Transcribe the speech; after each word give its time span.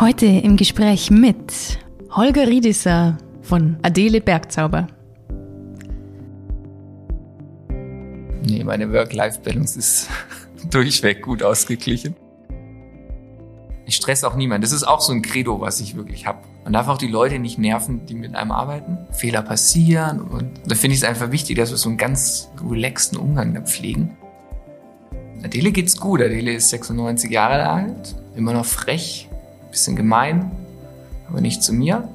Heute 0.00 0.26
im 0.26 0.56
Gespräch 0.56 1.10
mit 1.10 1.80
Holger 2.12 2.46
Riedisser 2.46 3.18
von 3.42 3.78
Adele 3.82 4.20
Bergzauber. 4.20 4.86
Nee, 8.44 8.62
meine 8.62 8.92
Work-Life-Balance 8.92 9.76
ist 9.76 10.08
durchweg 10.70 11.22
gut 11.22 11.42
ausgeglichen. 11.42 12.14
Ich 13.86 13.96
stresse 13.96 14.28
auch 14.28 14.36
niemanden. 14.36 14.62
Das 14.62 14.70
ist 14.70 14.84
auch 14.84 15.00
so 15.00 15.12
ein 15.12 15.20
Credo, 15.20 15.60
was 15.60 15.80
ich 15.80 15.96
wirklich 15.96 16.28
habe. 16.28 16.42
Man 16.62 16.74
darf 16.74 16.86
auch 16.86 16.98
die 16.98 17.08
Leute 17.08 17.40
nicht 17.40 17.58
nerven, 17.58 18.06
die 18.06 18.14
mit 18.14 18.36
einem 18.36 18.52
arbeiten. 18.52 18.98
Fehler 19.10 19.42
passieren 19.42 20.20
und 20.20 20.60
da 20.64 20.76
finde 20.76 20.94
ich 20.94 21.00
es 21.00 21.08
einfach 21.08 21.32
wichtig, 21.32 21.56
dass 21.56 21.70
wir 21.70 21.76
so 21.76 21.88
einen 21.88 21.98
ganz 21.98 22.50
relaxten 22.64 23.18
Umgang 23.18 23.52
da 23.52 23.62
pflegen. 23.62 24.16
Adele 25.42 25.72
geht's 25.72 25.98
gut. 25.98 26.20
Adele 26.20 26.52
ist 26.52 26.70
96 26.70 27.32
Jahre 27.32 27.68
alt, 27.68 28.14
immer 28.36 28.52
noch 28.52 28.64
frech, 28.64 29.27
bisschen 29.70 29.96
gemein, 29.96 30.50
aber 31.28 31.40
nicht 31.40 31.62
zu 31.62 31.72
mir. 31.72 32.08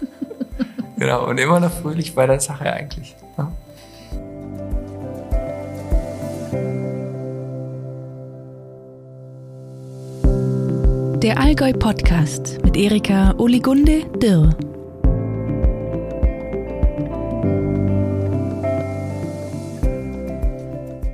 genau, 0.96 1.28
und 1.28 1.38
immer 1.38 1.60
noch 1.60 1.72
fröhlich 1.72 2.14
bei 2.14 2.26
der 2.26 2.40
Sache 2.40 2.72
eigentlich. 2.72 3.16
Ja. 3.36 3.52
Der 11.22 11.40
Allgäu 11.40 11.72
Podcast 11.72 12.58
mit 12.64 12.76
Erika 12.76 13.34
Oligunde 13.38 14.04
Dirr. 14.22 14.56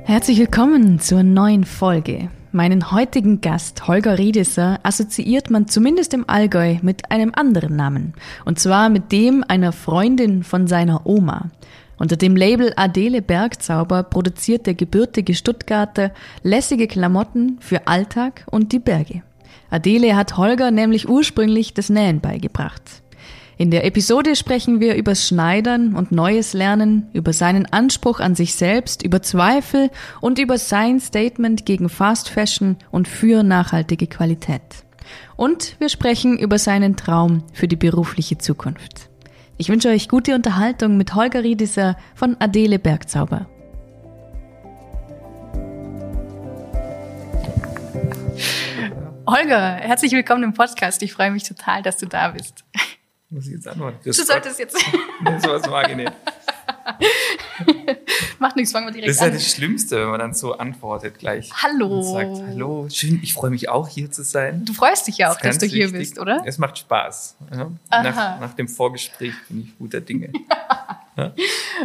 Herzlich 0.04 0.38
willkommen 0.38 1.00
zur 1.00 1.22
neuen 1.22 1.64
Folge. 1.64 2.28
Meinen 2.54 2.92
heutigen 2.92 3.40
Gast 3.40 3.88
Holger 3.88 4.16
Riedesser 4.16 4.78
assoziiert 4.84 5.50
man 5.50 5.66
zumindest 5.66 6.14
im 6.14 6.22
Allgäu 6.28 6.76
mit 6.82 7.10
einem 7.10 7.32
anderen 7.34 7.74
Namen. 7.74 8.14
Und 8.44 8.60
zwar 8.60 8.90
mit 8.90 9.10
dem 9.10 9.44
einer 9.48 9.72
Freundin 9.72 10.44
von 10.44 10.68
seiner 10.68 11.04
Oma. 11.04 11.50
Unter 11.98 12.14
dem 12.14 12.36
Label 12.36 12.72
Adele 12.76 13.22
Bergzauber 13.22 14.04
produziert 14.04 14.68
der 14.68 14.74
gebürtige 14.74 15.34
Stuttgarter 15.34 16.12
lässige 16.44 16.86
Klamotten 16.86 17.56
für 17.58 17.88
Alltag 17.88 18.46
und 18.48 18.70
die 18.70 18.78
Berge. 18.78 19.24
Adele 19.68 20.14
hat 20.14 20.36
Holger 20.36 20.70
nämlich 20.70 21.08
ursprünglich 21.08 21.74
das 21.74 21.90
Nähen 21.90 22.20
beigebracht. 22.20 23.02
In 23.56 23.70
der 23.70 23.84
Episode 23.84 24.34
sprechen 24.34 24.80
wir 24.80 24.96
übers 24.96 25.28
Schneidern 25.28 25.94
und 25.94 26.10
Neues 26.10 26.54
Lernen, 26.54 27.08
über 27.12 27.32
seinen 27.32 27.66
Anspruch 27.66 28.18
an 28.18 28.34
sich 28.34 28.54
selbst, 28.54 29.04
über 29.04 29.22
Zweifel 29.22 29.90
und 30.20 30.40
über 30.40 30.58
sein 30.58 30.98
Statement 30.98 31.64
gegen 31.64 31.88
Fast 31.88 32.28
Fashion 32.28 32.76
und 32.90 33.06
für 33.06 33.44
nachhaltige 33.44 34.08
Qualität. 34.08 34.62
Und 35.36 35.76
wir 35.78 35.88
sprechen 35.88 36.36
über 36.36 36.58
seinen 36.58 36.96
Traum 36.96 37.44
für 37.52 37.68
die 37.68 37.76
berufliche 37.76 38.38
Zukunft. 38.38 39.08
Ich 39.56 39.68
wünsche 39.68 39.88
euch 39.88 40.08
gute 40.08 40.34
Unterhaltung 40.34 40.96
mit 40.96 41.14
Holger 41.14 41.44
Riedisser 41.44 41.96
von 42.16 42.36
Adele 42.40 42.80
Bergzauber. 42.80 43.46
Holger, 49.28 49.76
herzlich 49.76 50.10
willkommen 50.10 50.42
im 50.42 50.54
Podcast. 50.54 51.02
Ich 51.02 51.12
freue 51.12 51.30
mich 51.30 51.44
total, 51.44 51.82
dass 51.82 51.98
du 51.98 52.06
da 52.06 52.30
bist. 52.30 52.64
Muss 53.34 53.46
ich 53.46 53.52
jetzt 53.54 53.66
antworten? 53.66 53.98
Das 54.04 54.16
du 54.16 54.24
solltest 54.24 54.60
jetzt. 54.60 54.76
nee, 55.24 55.38
sowas 55.40 55.68
mag 55.68 55.90
ich 55.90 55.96
nicht. 55.96 56.12
Macht 58.38 58.54
nichts, 58.54 58.70
fangen 58.70 58.86
wir 58.86 58.92
direkt 58.92 59.08
an. 59.08 59.08
Das 59.08 59.16
ist 59.16 59.22
ja 59.22 59.30
das 59.30 59.50
Schlimmste, 59.56 60.00
wenn 60.02 60.08
man 60.10 60.20
dann 60.20 60.34
so 60.34 60.52
antwortet 60.56 61.18
gleich. 61.18 61.50
Hallo. 61.60 61.98
Und 61.98 62.04
sagt, 62.04 62.48
hallo, 62.48 62.86
schön, 62.92 63.18
ich 63.24 63.34
freue 63.34 63.50
mich 63.50 63.68
auch 63.68 63.88
hier 63.88 64.08
zu 64.08 64.22
sein. 64.22 64.64
Du 64.64 64.72
freust 64.72 65.08
dich 65.08 65.18
ja 65.18 65.32
auch, 65.32 65.36
Das 65.40 65.58
dass 65.58 65.58
du 65.58 65.66
hier 65.66 65.86
wichtig. 65.86 65.98
bist, 66.10 66.20
oder? 66.20 66.42
Es 66.46 66.58
macht 66.58 66.78
Spaß. 66.78 67.36
Ja? 67.52 67.72
Nach, 67.90 68.40
nach 68.40 68.54
dem 68.54 68.68
Vorgespräch 68.68 69.34
bin 69.48 69.62
ich 69.64 69.76
guter 69.78 70.00
Dinge. 70.00 70.30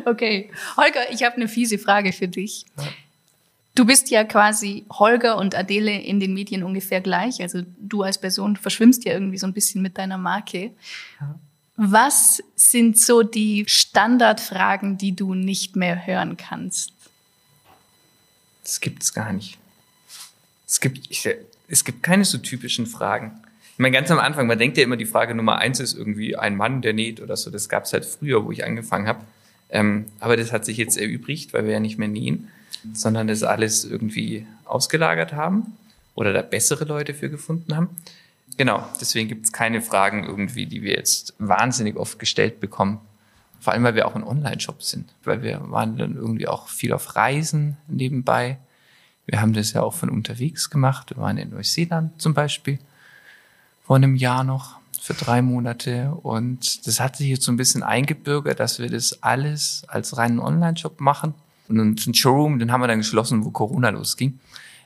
Okay. 0.06 0.50
Holger, 0.76 1.12
ich 1.12 1.22
habe 1.24 1.36
eine 1.36 1.48
fiese 1.48 1.78
Frage 1.78 2.14
für 2.14 2.28
dich. 2.28 2.66
Ja. 2.78 2.84
Du 3.80 3.86
bist 3.86 4.10
ja 4.10 4.26
quasi 4.26 4.86
Holger 4.92 5.38
und 5.38 5.56
Adele 5.56 6.02
in 6.02 6.20
den 6.20 6.34
Medien 6.34 6.64
ungefähr 6.64 7.00
gleich. 7.00 7.42
Also 7.42 7.62
du 7.80 8.04
als 8.04 8.18
Person 8.18 8.58
verschwimmst 8.58 9.06
ja 9.06 9.14
irgendwie 9.14 9.38
so 9.38 9.48
ein 9.48 9.54
bisschen 9.54 9.82
mit 9.82 9.98
deiner 9.98 10.18
Marke. 10.18 10.72
Was 11.78 12.44
sind 12.58 13.00
so 13.00 13.24
die 13.24 13.64
Standardfragen, 13.68 14.98
die 14.98 15.16
du 15.16 15.34
nicht 15.34 15.78
mehr 15.78 16.06
hören 16.06 16.36
kannst? 16.36 16.92
Das 18.66 18.82
gibt 18.82 19.02
es 19.02 19.14
gar 19.14 19.32
nicht. 19.32 19.58
Es 20.68 20.82
gibt, 20.82 21.10
ich, 21.10 21.26
es 21.70 21.86
gibt 21.86 22.04
keine 22.04 22.26
so 22.26 22.38
typischen 22.38 22.86
Fragen. 22.86 23.40
Ich 23.72 23.80
meine, 23.80 23.96
ganz 23.96 24.12
am 24.12 24.20
Anfang, 24.20 24.46
man 24.46 24.60
denkt 24.60 24.78
ja 24.78 24.84
immer, 24.84 24.98
die 24.98 25.06
Frage 25.06 25.34
Nummer 25.34 25.60
eins 25.60 25.80
ist 25.80 25.94
irgendwie 25.94 26.36
ein 26.36 26.58
Mann, 26.58 26.82
der 26.82 26.92
näht 26.92 27.22
oder 27.22 27.38
so. 27.38 27.50
Das 27.50 27.70
gab 27.70 27.86
es 27.86 27.94
halt 27.94 28.04
früher, 28.04 28.44
wo 28.44 28.52
ich 28.52 28.66
angefangen 28.66 29.08
habe. 29.08 29.24
Ähm, 29.70 30.08
aber 30.20 30.36
das 30.36 30.52
hat 30.52 30.66
sich 30.66 30.76
jetzt 30.76 30.98
erübrigt, 30.98 31.54
weil 31.54 31.64
wir 31.64 31.72
ja 31.72 31.80
nicht 31.80 31.98
mehr 31.98 32.10
nähen, 32.10 32.50
sondern 32.94 33.28
das 33.28 33.44
alles 33.44 33.86
irgendwie 33.86 34.46
ausgelagert 34.66 35.34
haben 35.34 35.78
oder 36.16 36.34
da 36.34 36.42
bessere 36.42 36.86
Leute 36.86 37.14
für 37.14 37.30
gefunden 37.30 37.76
haben. 37.76 37.90
Genau, 38.58 38.86
deswegen 39.00 39.30
gibt 39.30 39.46
es 39.46 39.54
keine 39.54 39.82
Fragen 39.82 40.26
irgendwie, 40.26 40.66
die 40.66 40.82
wir 40.82 40.94
jetzt 40.94 41.34
wahnsinnig 41.40 41.96
oft 41.96 42.20
gestellt 42.20 42.60
bekommen. 42.60 43.00
Vor 43.60 43.74
allem, 43.74 43.84
weil 43.84 43.96
wir 43.96 44.08
auch 44.08 44.16
ein 44.16 44.24
Online-Shop 44.24 44.84
sind, 44.84 45.14
weil 45.24 45.42
wir 45.42 45.62
waren 45.70 45.98
dann 45.98 46.16
irgendwie 46.16 46.48
auch 46.48 46.70
viel 46.70 46.94
auf 46.94 47.16
Reisen 47.16 47.78
nebenbei. 47.88 48.58
Wir 49.26 49.42
haben 49.42 49.54
das 49.54 49.74
ja 49.74 49.82
auch 49.82 49.94
von 49.94 50.10
unterwegs 50.10 50.70
gemacht. 50.70 51.12
Wir 51.12 51.22
waren 51.22 51.38
in 51.38 51.52
Neuseeland 51.52 52.22
zum 52.22 52.34
Beispiel 52.34 52.80
vor 53.84 53.98
einem 53.98 54.16
Jahr 54.16 54.44
noch 54.44 54.80
für 55.00 55.14
drei 55.14 55.42
Monate. 55.42 56.12
Und 56.24 56.88
das 56.88 57.00
hat 57.00 57.18
sich 57.18 57.28
jetzt 57.28 57.44
so 57.44 57.52
ein 57.52 57.58
bisschen 57.58 57.84
eingebürgert, 57.84 58.60
dass 58.60 58.80
wir 58.80 58.90
das 58.90 59.24
alles 59.24 59.84
als 59.88 60.18
reinen 60.18 60.40
Online-Shop 60.40 61.00
machen. 61.00 61.34
Und 61.70 61.80
einen 61.80 62.14
Showroom, 62.14 62.60
den 62.60 62.72
haben 62.72 62.82
wir 62.82 62.88
dann 62.88 63.00
geschlossen, 63.00 63.46
wo 63.46 63.52
Corona 63.52 63.90
losging. 63.90 64.40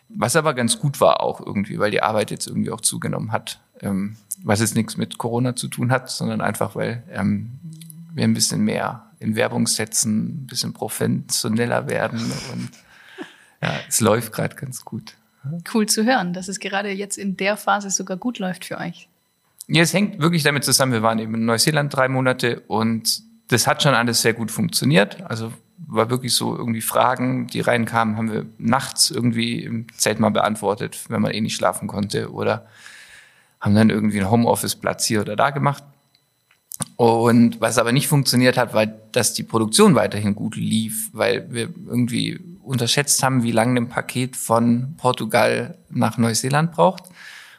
Was 0.09 0.35
aber 0.35 0.53
ganz 0.53 0.77
gut 0.77 1.01
war 1.01 1.21
auch 1.21 1.39
irgendwie, 1.39 1.79
weil 1.79 1.89
die 1.89 2.03
Arbeit 2.03 2.29
jetzt 2.29 2.45
irgendwie 2.45 2.71
auch 2.71 2.81
zugenommen 2.81 3.31
hat. 3.31 3.59
Ähm, 3.81 4.17
was 4.43 4.59
jetzt 4.59 4.75
nichts 4.75 4.97
mit 4.97 5.17
Corona 5.17 5.55
zu 5.55 5.67
tun 5.67 5.91
hat, 5.91 6.09
sondern 6.09 6.41
einfach, 6.41 6.75
weil 6.75 7.03
ähm, 7.11 7.51
wir 8.13 8.23
ein 8.23 8.33
bisschen 8.33 8.61
mehr 8.61 9.07
in 9.19 9.35
Werbung 9.35 9.67
setzen, 9.67 10.43
ein 10.43 10.47
bisschen 10.47 10.73
professioneller 10.73 11.87
werden 11.89 12.19
und 12.19 12.69
ja, 13.61 13.73
es 13.87 14.01
läuft 14.01 14.33
gerade 14.33 14.55
ganz 14.55 14.83
gut. 14.83 15.15
Cool 15.73 15.87
zu 15.87 16.03
hören, 16.03 16.33
dass 16.33 16.49
es 16.49 16.59
gerade 16.59 16.89
jetzt 16.89 17.17
in 17.17 17.37
der 17.37 17.55
Phase 17.55 17.89
sogar 17.89 18.17
gut 18.17 18.39
läuft 18.39 18.65
für 18.65 18.77
euch. 18.77 19.07
Ja, 19.67 19.81
es 19.81 19.93
hängt 19.93 20.19
wirklich 20.19 20.43
damit 20.43 20.65
zusammen. 20.65 20.91
Wir 20.91 21.01
waren 21.01 21.19
eben 21.19 21.33
in 21.35 21.45
Neuseeland 21.45 21.95
drei 21.95 22.09
Monate 22.09 22.61
und 22.67 23.23
das 23.47 23.65
hat 23.65 23.81
schon 23.81 23.93
alles 23.93 24.21
sehr 24.21 24.33
gut 24.33 24.51
funktioniert. 24.51 25.21
Also 25.23 25.53
war 25.87 26.09
wirklich 26.09 26.33
so 26.33 26.55
irgendwie 26.55 26.81
Fragen, 26.81 27.47
die 27.47 27.61
reinkamen, 27.61 28.17
haben 28.17 28.31
wir 28.31 28.45
nachts 28.57 29.11
irgendwie 29.11 29.63
im 29.63 29.87
Zelt 29.95 30.19
mal 30.19 30.29
beantwortet, 30.29 30.99
wenn 31.09 31.21
man 31.21 31.31
eh 31.31 31.41
nicht 31.41 31.55
schlafen 31.55 31.87
konnte 31.87 32.31
oder 32.31 32.65
haben 33.59 33.75
dann 33.75 33.89
irgendwie 33.89 34.19
einen 34.19 34.31
Homeoffice-Platz 34.31 35.05
hier 35.05 35.21
oder 35.21 35.35
da 35.35 35.49
gemacht. 35.49 35.83
Und 36.95 37.61
was 37.61 37.77
aber 37.77 37.91
nicht 37.91 38.07
funktioniert 38.07 38.57
hat, 38.57 38.73
war, 38.73 38.85
dass 38.85 39.33
die 39.33 39.43
Produktion 39.43 39.95
weiterhin 39.95 40.35
gut 40.35 40.55
lief, 40.55 41.09
weil 41.13 41.51
wir 41.51 41.69
irgendwie 41.87 42.39
unterschätzt 42.61 43.21
haben, 43.23 43.43
wie 43.43 43.51
lange 43.51 43.79
ein 43.79 43.89
Paket 43.89 44.35
von 44.35 44.95
Portugal 44.97 45.77
nach 45.89 46.17
Neuseeland 46.17 46.71
braucht. 46.71 47.03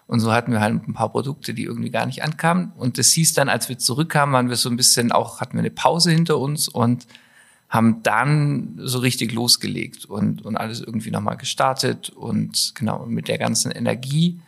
Und 0.06 0.20
so 0.20 0.32
hatten 0.32 0.52
wir 0.52 0.60
halt 0.60 0.86
ein 0.86 0.92
paar 0.92 1.10
Produkte, 1.10 1.54
die 1.54 1.64
irgendwie 1.64 1.90
gar 1.90 2.06
nicht 2.06 2.22
ankamen. 2.22 2.72
Und 2.76 2.98
das 2.98 3.12
hieß 3.12 3.32
dann, 3.32 3.48
als 3.48 3.68
wir 3.68 3.78
zurückkamen, 3.78 4.34
waren 4.34 4.48
wir 4.48 4.56
so 4.56 4.68
ein 4.68 4.76
bisschen 4.76 5.12
auch, 5.12 5.40
hatten 5.40 5.54
wir 5.54 5.60
eine 5.60 5.70
Pause 5.70 6.10
hinter 6.10 6.38
uns 6.38 6.68
und 6.68 7.06
haben 7.68 8.02
dann 8.02 8.78
so 8.78 8.98
richtig 8.98 9.32
losgelegt 9.32 10.04
und, 10.04 10.44
und 10.44 10.56
alles 10.56 10.80
irgendwie 10.80 11.10
nochmal 11.10 11.36
gestartet. 11.36 12.10
Und 12.10 12.72
genau, 12.74 13.04
mit 13.06 13.28
der 13.28 13.38
ganzen 13.38 13.72
Energie 13.72 14.38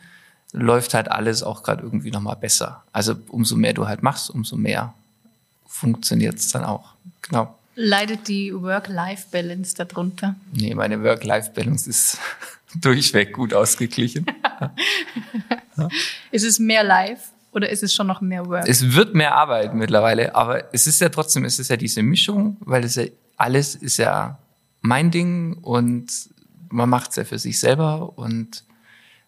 läuft 0.53 0.93
halt 0.93 1.11
alles 1.11 1.43
auch 1.43 1.63
gerade 1.63 1.83
irgendwie 1.83 2.11
nochmal 2.11 2.37
besser. 2.37 2.83
Also 2.93 3.15
umso 3.27 3.55
mehr 3.55 3.73
du 3.73 3.87
halt 3.87 4.01
machst, 4.01 4.29
umso 4.29 4.55
mehr 4.55 4.93
funktioniert 5.67 6.35
es 6.35 6.51
dann 6.51 6.63
auch. 6.63 6.93
Genau. 7.21 7.53
Leidet 7.75 8.27
die 8.27 8.53
Work-Life-Balance 8.53 9.75
darunter? 9.75 10.35
Nee, 10.53 10.73
meine 10.73 11.03
Work-Life-Balance 11.03 11.89
ist 11.89 12.17
durchweg 12.75 13.33
gut 13.33 13.53
ausgeglichen. 13.53 14.25
Ist 16.31 16.43
es 16.43 16.57
mehr 16.57 16.83
Life 16.83 17.29
oder 17.57 17.69
ist 17.69 17.83
es 17.83 17.93
schon 17.93 18.07
noch 18.07 18.21
mehr 18.21 18.45
Work? 18.45 18.67
Es 18.67 18.93
wird 18.93 19.13
mehr 19.13 19.35
Arbeit 19.35 19.73
mittlerweile, 19.73 20.35
aber 20.35 20.73
es 20.73 20.87
ist 20.87 21.01
ja 21.01 21.09
trotzdem, 21.09 21.43
es 21.43 21.59
ist 21.59 21.69
ja 21.69 21.75
diese 21.75 22.03
Mischung, 22.03 22.57
weil 22.61 22.83
es 22.83 22.95
ja 22.95 23.05
alles 23.35 23.75
ist 23.75 23.97
ja 23.97 24.39
mein 24.81 25.11
Ding 25.11 25.57
und 25.61 26.07
man 26.69 26.89
macht 26.89 27.09
es 27.11 27.15
ja 27.17 27.23
für 27.25 27.39
sich 27.39 27.59
selber 27.59 28.17
und 28.17 28.63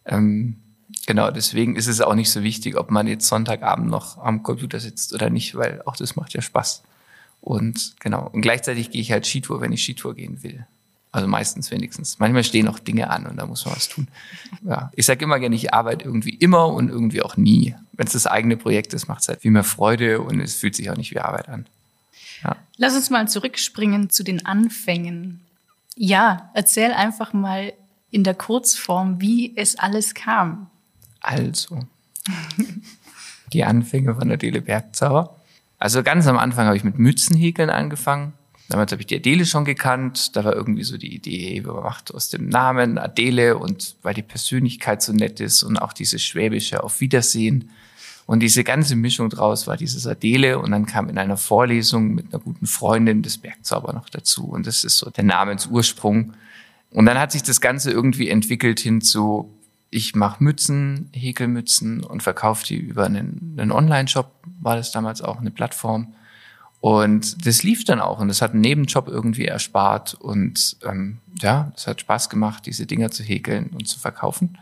ähm, 0.06 0.58
genau 1.06 1.32
deswegen 1.32 1.76
ist 1.76 1.88
es 1.88 2.02
auch 2.02 2.16
nicht 2.16 2.32
so 2.32 2.44
wichtig, 2.44 2.78
ob 2.78 2.92
man 2.92 3.08
jetzt 3.08 3.28
Sonntagabend 3.28 3.90
noch 3.90 4.18
am 4.20 4.44
Computer 4.44 4.80
sitzt 4.80 5.14
oder 5.14 5.30
nicht, 5.30 5.56
weil 5.56 5.82
auch 5.86 5.96
das 5.96 6.16
macht 6.16 6.34
ja 6.34 6.42
Spaß. 6.42 6.84
Und 7.42 7.96
genau 8.00 8.30
und 8.32 8.42
gleichzeitig 8.42 8.92
gehe 8.92 9.02
ich 9.02 9.12
halt 9.12 9.26
Skitour, 9.26 9.60
wenn 9.62 9.72
ich 9.72 9.84
Skitour 9.84 10.14
gehen 10.14 10.44
will. 10.44 10.68
Also 11.12 11.28
meistens 11.28 11.72
wenigstens. 11.72 12.20
Manchmal 12.20 12.44
stehen 12.44 12.68
auch 12.68 12.78
Dinge 12.78 13.10
an 13.10 13.26
und 13.26 13.38
da 13.38 13.46
muss 13.48 13.66
man 13.66 13.76
was 13.76 13.90
tun. 13.90 14.08
Ja. 14.64 14.92
Ich 14.96 15.08
sage 15.08 15.24
immer 15.24 15.40
gerne, 15.40 15.56
ich 15.56 15.74
arbeite 15.74 16.06
irgendwie 16.06 16.36
immer 16.36 16.68
und 16.68 16.90
irgendwie 16.90 17.24
auch 17.24 17.36
nie. 17.36 17.76
Wenn 17.94 18.06
es 18.06 18.14
das 18.14 18.28
eigene 18.28 18.58
Projekt 18.58 18.94
ist, 18.94 19.08
macht 19.08 19.22
es 19.22 19.28
halt 19.28 19.42
viel 19.42 19.52
mehr 19.52 19.64
Freude 19.64 20.22
und 20.22 20.40
es 20.40 20.56
fühlt 20.56 20.76
sich 20.76 20.90
auch 20.92 20.98
nicht 20.98 21.12
wie 21.12 21.20
Arbeit 21.20 21.50
an. 21.50 21.66
Ja. 22.44 22.56
Lass 22.78 22.96
uns 22.96 23.10
mal 23.10 23.28
zurückspringen 23.28 24.10
zu 24.10 24.24
den 24.24 24.46
Anfängen. 24.46 25.42
Ja, 25.96 26.52
erzähl 26.54 26.94
einfach 26.94 27.34
mal 27.34 27.74
in 28.12 28.24
der 28.24 28.36
Kurzform, 28.36 29.20
wie 29.20 29.54
es 29.58 29.78
alles 29.78 30.14
kam. 30.14 30.68
Also, 31.22 31.80
die 33.52 33.64
Anfänge 33.64 34.16
von 34.16 34.30
der 34.30 34.38
Dele 34.38 34.62
Bergzauber. 34.62 35.36
Also 35.80 36.04
ganz 36.04 36.28
am 36.28 36.38
Anfang 36.38 36.68
habe 36.68 36.78
ich 36.78 36.84
mit 36.84 37.00
Mützenhäkeln 37.00 37.70
angefangen. 37.70 38.34
Damals 38.70 38.92
habe 38.92 39.02
ich 39.02 39.08
die 39.08 39.16
Adele 39.16 39.46
schon 39.46 39.66
gekannt. 39.66 40.36
Da 40.36 40.46
war 40.46 40.54
irgendwie 40.56 40.84
so 40.84 40.98
die 40.98 41.14
Idee, 41.16 41.62
man 41.62 41.82
macht 41.84 42.14
aus 42.14 42.30
dem 42.30 42.48
Namen 42.50 43.00
Adele 43.00 43.58
und 43.58 43.96
weil 44.04 44.14
die 44.14 44.22
Persönlichkeit 44.22 45.02
so 45.02 45.12
nett 45.12 45.40
ist 45.40 45.64
und 45.64 45.78
auch 45.78 45.92
dieses 45.92 46.24
schwäbische 46.24 46.84
Auf 46.84 47.02
Wiedersehen. 47.02 47.72
Und 48.28 48.42
diese 48.42 48.64
ganze 48.64 48.96
Mischung 48.96 49.32
draus 49.32 49.66
war 49.66 49.76
dieses 49.76 50.06
Adele 50.06 50.60
und 50.60 50.70
dann 50.70 50.86
kam 50.86 51.10
in 51.10 51.18
einer 51.18 51.36
Vorlesung 51.36 52.14
mit 52.14 52.32
einer 52.32 52.44
guten 52.44 52.68
Freundin 52.68 53.24
das 53.24 53.40
Bergzauber 53.40 53.92
noch 53.92 54.08
dazu. 54.08 54.46
Und 54.46 54.68
das 54.68 54.84
ist 54.84 55.00
so 55.00 55.10
der 55.10 55.24
Namensursprung. 55.24 56.34
Und 56.92 57.06
dann 57.08 57.18
hat 57.18 57.32
sich 57.32 57.42
das 57.42 57.62
Ganze 57.62 57.90
irgendwie 57.90 58.30
entwickelt 58.30 58.80
hin 58.80 59.02
zu, 59.02 59.52
ich 59.90 60.14
mache 60.14 60.44
Mützen, 60.44 61.10
Häkelmützen 61.12 62.04
und 62.04 62.22
verkaufe 62.22 62.68
die 62.68 62.78
über 62.78 63.08
einen, 63.08 63.56
einen 63.58 63.72
Online-Shop, 63.72 64.32
war 64.62 64.76
das 64.76 64.92
damals 64.92 65.24
auch 65.24 65.40
eine 65.40 65.50
Plattform. 65.50 66.14
Und 66.82 67.46
das 67.46 67.64
lief 67.64 67.84
dann 67.84 68.00
auch 68.00 68.20
und 68.20 68.30
das 68.30 68.42
hat 68.42 68.54
einen 68.54 68.62
Nebenjob 68.62 69.10
irgendwie 69.10 69.46
erspart 69.46 70.14
und 70.14 70.78
ähm, 70.90 71.18
ja, 71.42 71.74
es 71.76 71.88
hat 71.88 72.00
Spaß 72.00 72.30
gemacht, 72.30 72.66
diese 72.66 72.86
Dinger 72.86 73.12
zu 73.12 73.22
häkeln 73.22 73.72
und 73.74 73.88
zu 73.88 74.00
verkaufen. 74.00 74.58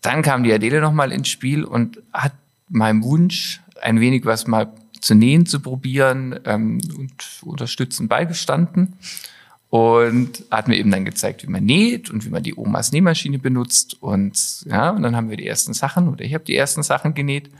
Dann 0.00 0.22
kam 0.22 0.44
die 0.44 0.52
Adele 0.52 0.80
nochmal 0.80 1.10
ins 1.10 1.28
Spiel 1.28 1.64
und 1.64 1.98
hat 2.12 2.32
meinem 2.68 3.02
Wunsch, 3.02 3.60
ein 3.82 3.98
wenig 3.98 4.24
was 4.26 4.46
mal 4.46 4.72
zu 5.00 5.14
nähen 5.14 5.44
zu 5.44 5.60
probieren 5.60 6.38
ähm, 6.44 6.80
und 6.96 7.40
unterstützend 7.42 8.08
beigestanden 8.08 8.94
und 9.70 10.44
hat 10.50 10.68
mir 10.68 10.76
eben 10.76 10.90
dann 10.90 11.04
gezeigt, 11.04 11.42
wie 11.42 11.50
man 11.50 11.64
näht 11.64 12.10
und 12.10 12.24
wie 12.24 12.30
man 12.30 12.44
die 12.44 12.56
Omas 12.56 12.92
Nähmaschine 12.92 13.40
benutzt 13.40 13.96
und 14.00 14.64
ja, 14.66 14.90
und 14.90 15.02
dann 15.02 15.16
haben 15.16 15.30
wir 15.30 15.36
die 15.36 15.46
ersten 15.46 15.74
Sachen 15.74 16.08
oder 16.08 16.24
ich 16.24 16.34
habe 16.34 16.44
die 16.44 16.56
ersten 16.56 16.84
Sachen 16.84 17.14
genäht 17.14 17.50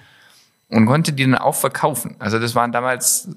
und 0.68 0.86
konnte 0.86 1.12
die 1.12 1.24
dann 1.24 1.34
auch 1.34 1.56
verkaufen. 1.56 2.14
Also 2.20 2.38
das 2.38 2.54
waren 2.54 2.70
damals 2.70 3.28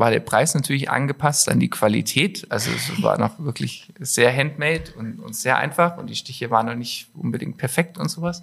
war 0.00 0.10
der 0.10 0.20
Preis 0.20 0.54
natürlich 0.54 0.90
angepasst 0.90 1.48
an 1.48 1.60
die 1.60 1.70
Qualität. 1.70 2.46
Also 2.50 2.70
es 2.70 3.02
war 3.02 3.18
noch 3.18 3.38
wirklich 3.38 3.92
sehr 4.00 4.34
handmade 4.34 4.92
und, 4.96 5.20
und 5.20 5.36
sehr 5.36 5.58
einfach 5.58 5.98
und 5.98 6.08
die 6.08 6.16
Stiche 6.16 6.50
waren 6.50 6.66
noch 6.66 6.74
nicht 6.74 7.08
unbedingt 7.14 7.58
perfekt 7.58 7.98
und 7.98 8.08
sowas. 8.08 8.42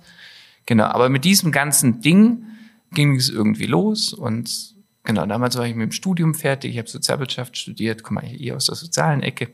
Genau, 0.66 0.86
aber 0.86 1.10
mit 1.10 1.26
diesem 1.26 1.52
ganzen 1.52 2.00
Ding 2.00 2.46
ging 2.92 3.16
es 3.16 3.30
irgendwie 3.30 3.66
los 3.66 4.14
und 4.14 4.78
Genau, 5.04 5.26
damals 5.26 5.58
war 5.58 5.66
ich 5.66 5.74
mit 5.74 5.90
dem 5.90 5.94
Studium 5.94 6.34
fertig, 6.36 6.72
ich 6.72 6.78
habe 6.80 6.90
Sozialwirtschaft 6.90 7.58
studiert, 7.58 8.04
komme 8.04 8.20
eigentlich 8.20 8.42
eher 8.42 8.58
aus 8.58 8.66
der 8.66 8.76
sozialen 8.76 9.24
Ecke 9.24 9.48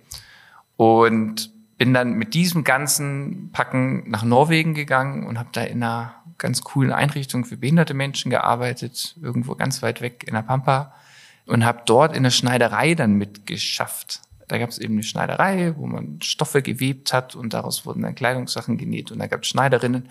und 0.77 1.51
bin 1.77 1.93
dann 1.93 2.13
mit 2.13 2.33
diesem 2.33 2.63
ganzen 2.63 3.51
Packen 3.51 4.09
nach 4.09 4.23
Norwegen 4.23 4.73
gegangen 4.73 5.27
und 5.27 5.37
habe 5.37 5.49
da 5.51 5.61
in 5.61 5.83
einer 5.83 6.15
ganz 6.39 6.63
coolen 6.63 6.91
Einrichtung 6.91 7.45
für 7.45 7.55
behinderte 7.55 7.93
Menschen 7.93 8.31
gearbeitet, 8.31 9.15
irgendwo 9.21 9.53
ganz 9.53 9.83
weit 9.83 10.01
weg 10.01 10.23
in 10.27 10.33
der 10.33 10.41
Pampa 10.41 10.95
und 11.45 11.65
habe 11.65 11.81
dort 11.85 12.15
in 12.15 12.23
der 12.23 12.31
Schneiderei 12.31 12.95
dann 12.95 13.13
mitgeschafft. 13.15 14.21
Da 14.47 14.57
gab 14.57 14.69
es 14.69 14.77
eben 14.77 14.93
eine 14.95 15.03
Schneiderei, 15.03 15.73
wo 15.77 15.87
man 15.87 16.21
Stoffe 16.21 16.61
gewebt 16.61 17.13
hat 17.13 17.35
und 17.35 17.53
daraus 17.53 17.85
wurden 17.85 18.03
dann 18.03 18.15
Kleidungssachen 18.15 18.77
genäht 18.77 19.11
und 19.11 19.19
da 19.19 19.27
gab 19.27 19.43
es 19.43 19.47
Schneiderinnen 19.47 20.09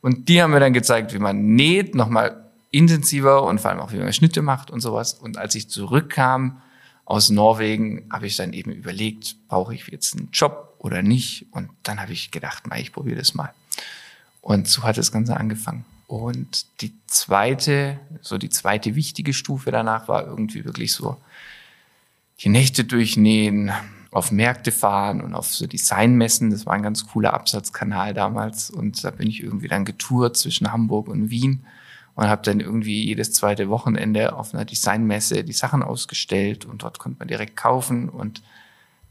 und 0.00 0.28
die 0.28 0.42
haben 0.42 0.52
mir 0.52 0.60
dann 0.60 0.72
gezeigt, 0.72 1.12
wie 1.12 1.18
man 1.18 1.54
näht, 1.54 1.94
nochmal 1.94 2.44
intensiver 2.70 3.44
und 3.44 3.60
vor 3.60 3.70
allem 3.70 3.80
auch, 3.80 3.92
wie 3.92 3.98
man 3.98 4.12
Schnitte 4.12 4.42
macht 4.42 4.70
und 4.70 4.80
sowas. 4.80 5.14
Und 5.14 5.38
als 5.38 5.54
ich 5.54 5.68
zurückkam 5.68 6.60
aus 7.04 7.30
Norwegen, 7.30 8.06
habe 8.12 8.26
ich 8.26 8.36
dann 8.36 8.52
eben 8.52 8.70
überlegt, 8.70 9.36
brauche 9.48 9.74
ich 9.74 9.86
jetzt 9.88 10.16
einen 10.16 10.28
Job 10.32 10.74
oder 10.78 11.02
nicht? 11.02 11.46
Und 11.50 11.70
dann 11.82 12.00
habe 12.00 12.12
ich 12.12 12.30
gedacht, 12.30 12.64
na, 12.68 12.78
ich 12.78 12.92
probiere 12.92 13.16
das 13.16 13.34
mal. 13.34 13.52
Und 14.42 14.68
so 14.68 14.82
hat 14.82 14.98
das 14.98 15.10
Ganze 15.10 15.36
angefangen. 15.36 15.84
Und 16.08 16.66
die 16.80 16.94
zweite, 17.06 18.00
so 18.22 18.38
die 18.38 18.48
zweite 18.48 18.94
wichtige 18.94 19.32
Stufe 19.32 19.70
danach 19.70 20.08
war 20.08 20.26
irgendwie 20.26 20.64
wirklich 20.64 20.92
so 20.92 21.18
die 22.40 22.48
Nächte 22.48 22.84
durchnähen, 22.84 23.70
auf 24.10 24.32
Märkte 24.32 24.72
fahren 24.72 25.20
und 25.20 25.34
auf 25.34 25.54
so 25.54 25.66
Designmessen. 25.66 26.50
Das 26.50 26.64
war 26.64 26.72
ein 26.72 26.82
ganz 26.82 27.06
cooler 27.06 27.34
Absatzkanal 27.34 28.14
damals. 28.14 28.70
Und 28.70 29.04
da 29.04 29.10
bin 29.10 29.28
ich 29.28 29.42
irgendwie 29.42 29.68
dann 29.68 29.84
getourt 29.84 30.36
zwischen 30.38 30.72
Hamburg 30.72 31.08
und 31.08 31.28
Wien 31.28 31.66
und 32.14 32.26
habe 32.26 32.42
dann 32.42 32.60
irgendwie 32.60 33.04
jedes 33.04 33.32
zweite 33.32 33.68
Wochenende 33.68 34.34
auf 34.34 34.54
einer 34.54 34.64
Designmesse 34.64 35.44
die 35.44 35.52
Sachen 35.52 35.82
ausgestellt 35.82 36.64
und 36.64 36.82
dort 36.82 36.98
konnte 36.98 37.18
man 37.20 37.28
direkt 37.28 37.54
kaufen 37.54 38.08
und 38.08 38.42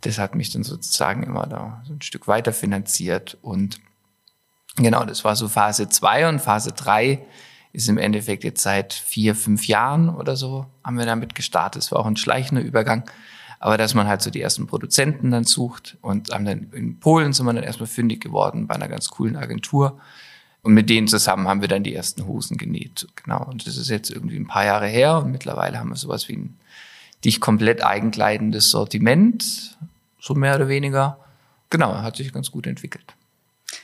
das 0.02 0.18
hat 0.18 0.36
mich 0.36 0.52
dann 0.52 0.64
sozusagen 0.64 1.24
immer 1.24 1.48
da 1.48 1.82
so 1.88 1.94
ein 1.94 2.02
Stück 2.02 2.28
weiter 2.28 2.52
finanziert 2.52 3.38
und 3.42 3.80
genau, 4.78 5.04
das 5.06 5.24
war 5.24 5.36
so 5.36 5.48
Phase 5.48 5.90
zwei 5.90 6.28
und 6.28 6.40
Phase 6.40 6.72
drei 6.72 7.20
ist 7.74 7.90
im 7.90 7.98
Endeffekt 7.98 8.44
jetzt 8.44 8.64
seit 8.64 8.94
vier, 8.94 9.36
fünf 9.36 9.68
Jahren 9.68 10.10
oder 10.10 10.36
so 10.36 10.66
haben 10.84 10.98
wir 10.98 11.06
damit 11.06 11.36
gestartet. 11.36 11.84
Es 11.84 11.92
war 11.92 12.00
auch 12.00 12.06
ein 12.06 12.18
schleichender 12.18 12.64
Übergang. 12.64 13.04
Aber 13.60 13.78
dass 13.78 13.94
man 13.94 14.08
halt 14.08 14.22
so 14.22 14.30
die 14.30 14.42
ersten 14.42 14.68
Produzenten 14.68 15.32
dann 15.32 15.44
sucht 15.44 15.98
und 16.02 16.32
haben 16.32 16.46
dann 16.46 16.72
in 16.74 17.00
Polen 17.00 17.34
sind 17.34 17.46
wir 17.46 17.54
dann 17.54 17.64
erstmal 17.64 17.88
fündig 17.88 18.22
geworden 18.22 18.68
bei 18.68 18.76
einer 18.76 18.88
ganz 18.88 19.10
coolen 19.10 19.36
Agentur 19.36 20.00
und 20.62 20.74
mit 20.74 20.90
denen 20.90 21.08
zusammen 21.08 21.48
haben 21.48 21.62
wir 21.62 21.68
dann 21.68 21.84
die 21.84 21.94
ersten 21.94 22.28
Hosen 22.28 22.58
genäht. 22.58 23.08
Genau. 23.16 23.44
Und 23.46 23.66
das 23.66 23.78
ist 23.78 23.90
jetzt 23.90 24.12
irgendwie 24.12 24.38
ein 24.38 24.48
paar 24.48 24.66
Jahre 24.66 24.88
her 24.88 25.18
und 25.18 25.32
mittlerweile 25.32 25.80
haben 25.80 25.90
wir 25.90 25.96
sowas 25.96 26.28
wie 26.28 26.38
ein 26.38 26.58
dich 27.26 27.42
komplett 27.42 27.84
eigenkleidendes 27.84 28.70
Sortiment, 28.70 29.78
so 30.20 30.36
mehr 30.36 30.56
oder 30.56 30.68
weniger. 30.68 31.18
Genau, 31.70 31.96
hat 31.96 32.16
sich 32.16 32.32
ganz 32.32 32.52
gut 32.52 32.68
entwickelt. 32.68 33.17